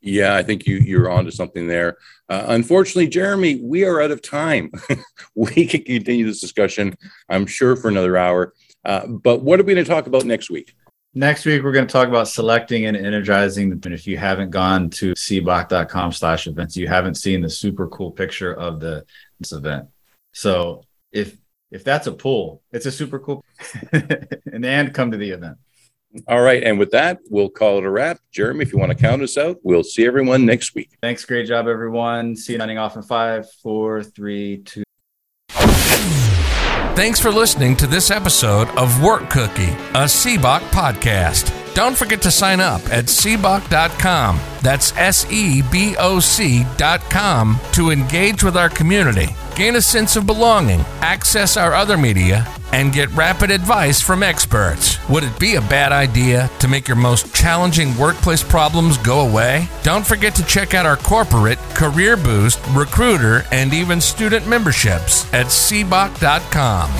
[0.00, 1.96] Yeah, I think you you're onto something there.
[2.28, 4.70] Uh, unfortunately, Jeremy, we are out of time.
[5.34, 6.94] we can continue this discussion,
[7.30, 8.52] I'm sure, for another hour.
[8.84, 10.74] Uh, but what are we going to talk about next week?
[11.14, 13.72] Next week, we're going to talk about selecting and energizing.
[13.72, 18.10] And if you haven't gone to cboc.com slash events, you haven't seen the super cool
[18.10, 19.06] picture of the
[19.38, 19.88] this event.
[20.32, 20.82] So
[21.12, 21.36] if
[21.74, 23.44] if that's a pool, it's a super cool.
[23.92, 25.58] and and come to the event.
[26.28, 26.62] All right.
[26.62, 28.20] And with that, we'll call it a wrap.
[28.30, 30.96] Jeremy, if you want to count us out, we'll see everyone next week.
[31.02, 31.24] Thanks.
[31.24, 32.36] Great job, everyone.
[32.36, 34.84] See you signing off in five, four, three, two.
[36.94, 41.74] Thanks for listening to this episode of Work Cookie, a CBOC podcast.
[41.74, 44.40] Don't forget to sign up at cboc.com.
[44.62, 50.26] That's S E B O C.com to engage with our community, gain a sense of
[50.26, 54.98] belonging, access our other media, and get rapid advice from experts.
[55.08, 59.68] Would it be a bad idea to make your most challenging workplace problems go away?
[59.82, 65.46] Don't forget to check out our corporate, career boost, recruiter, and even student memberships at
[65.46, 66.90] cboc.com.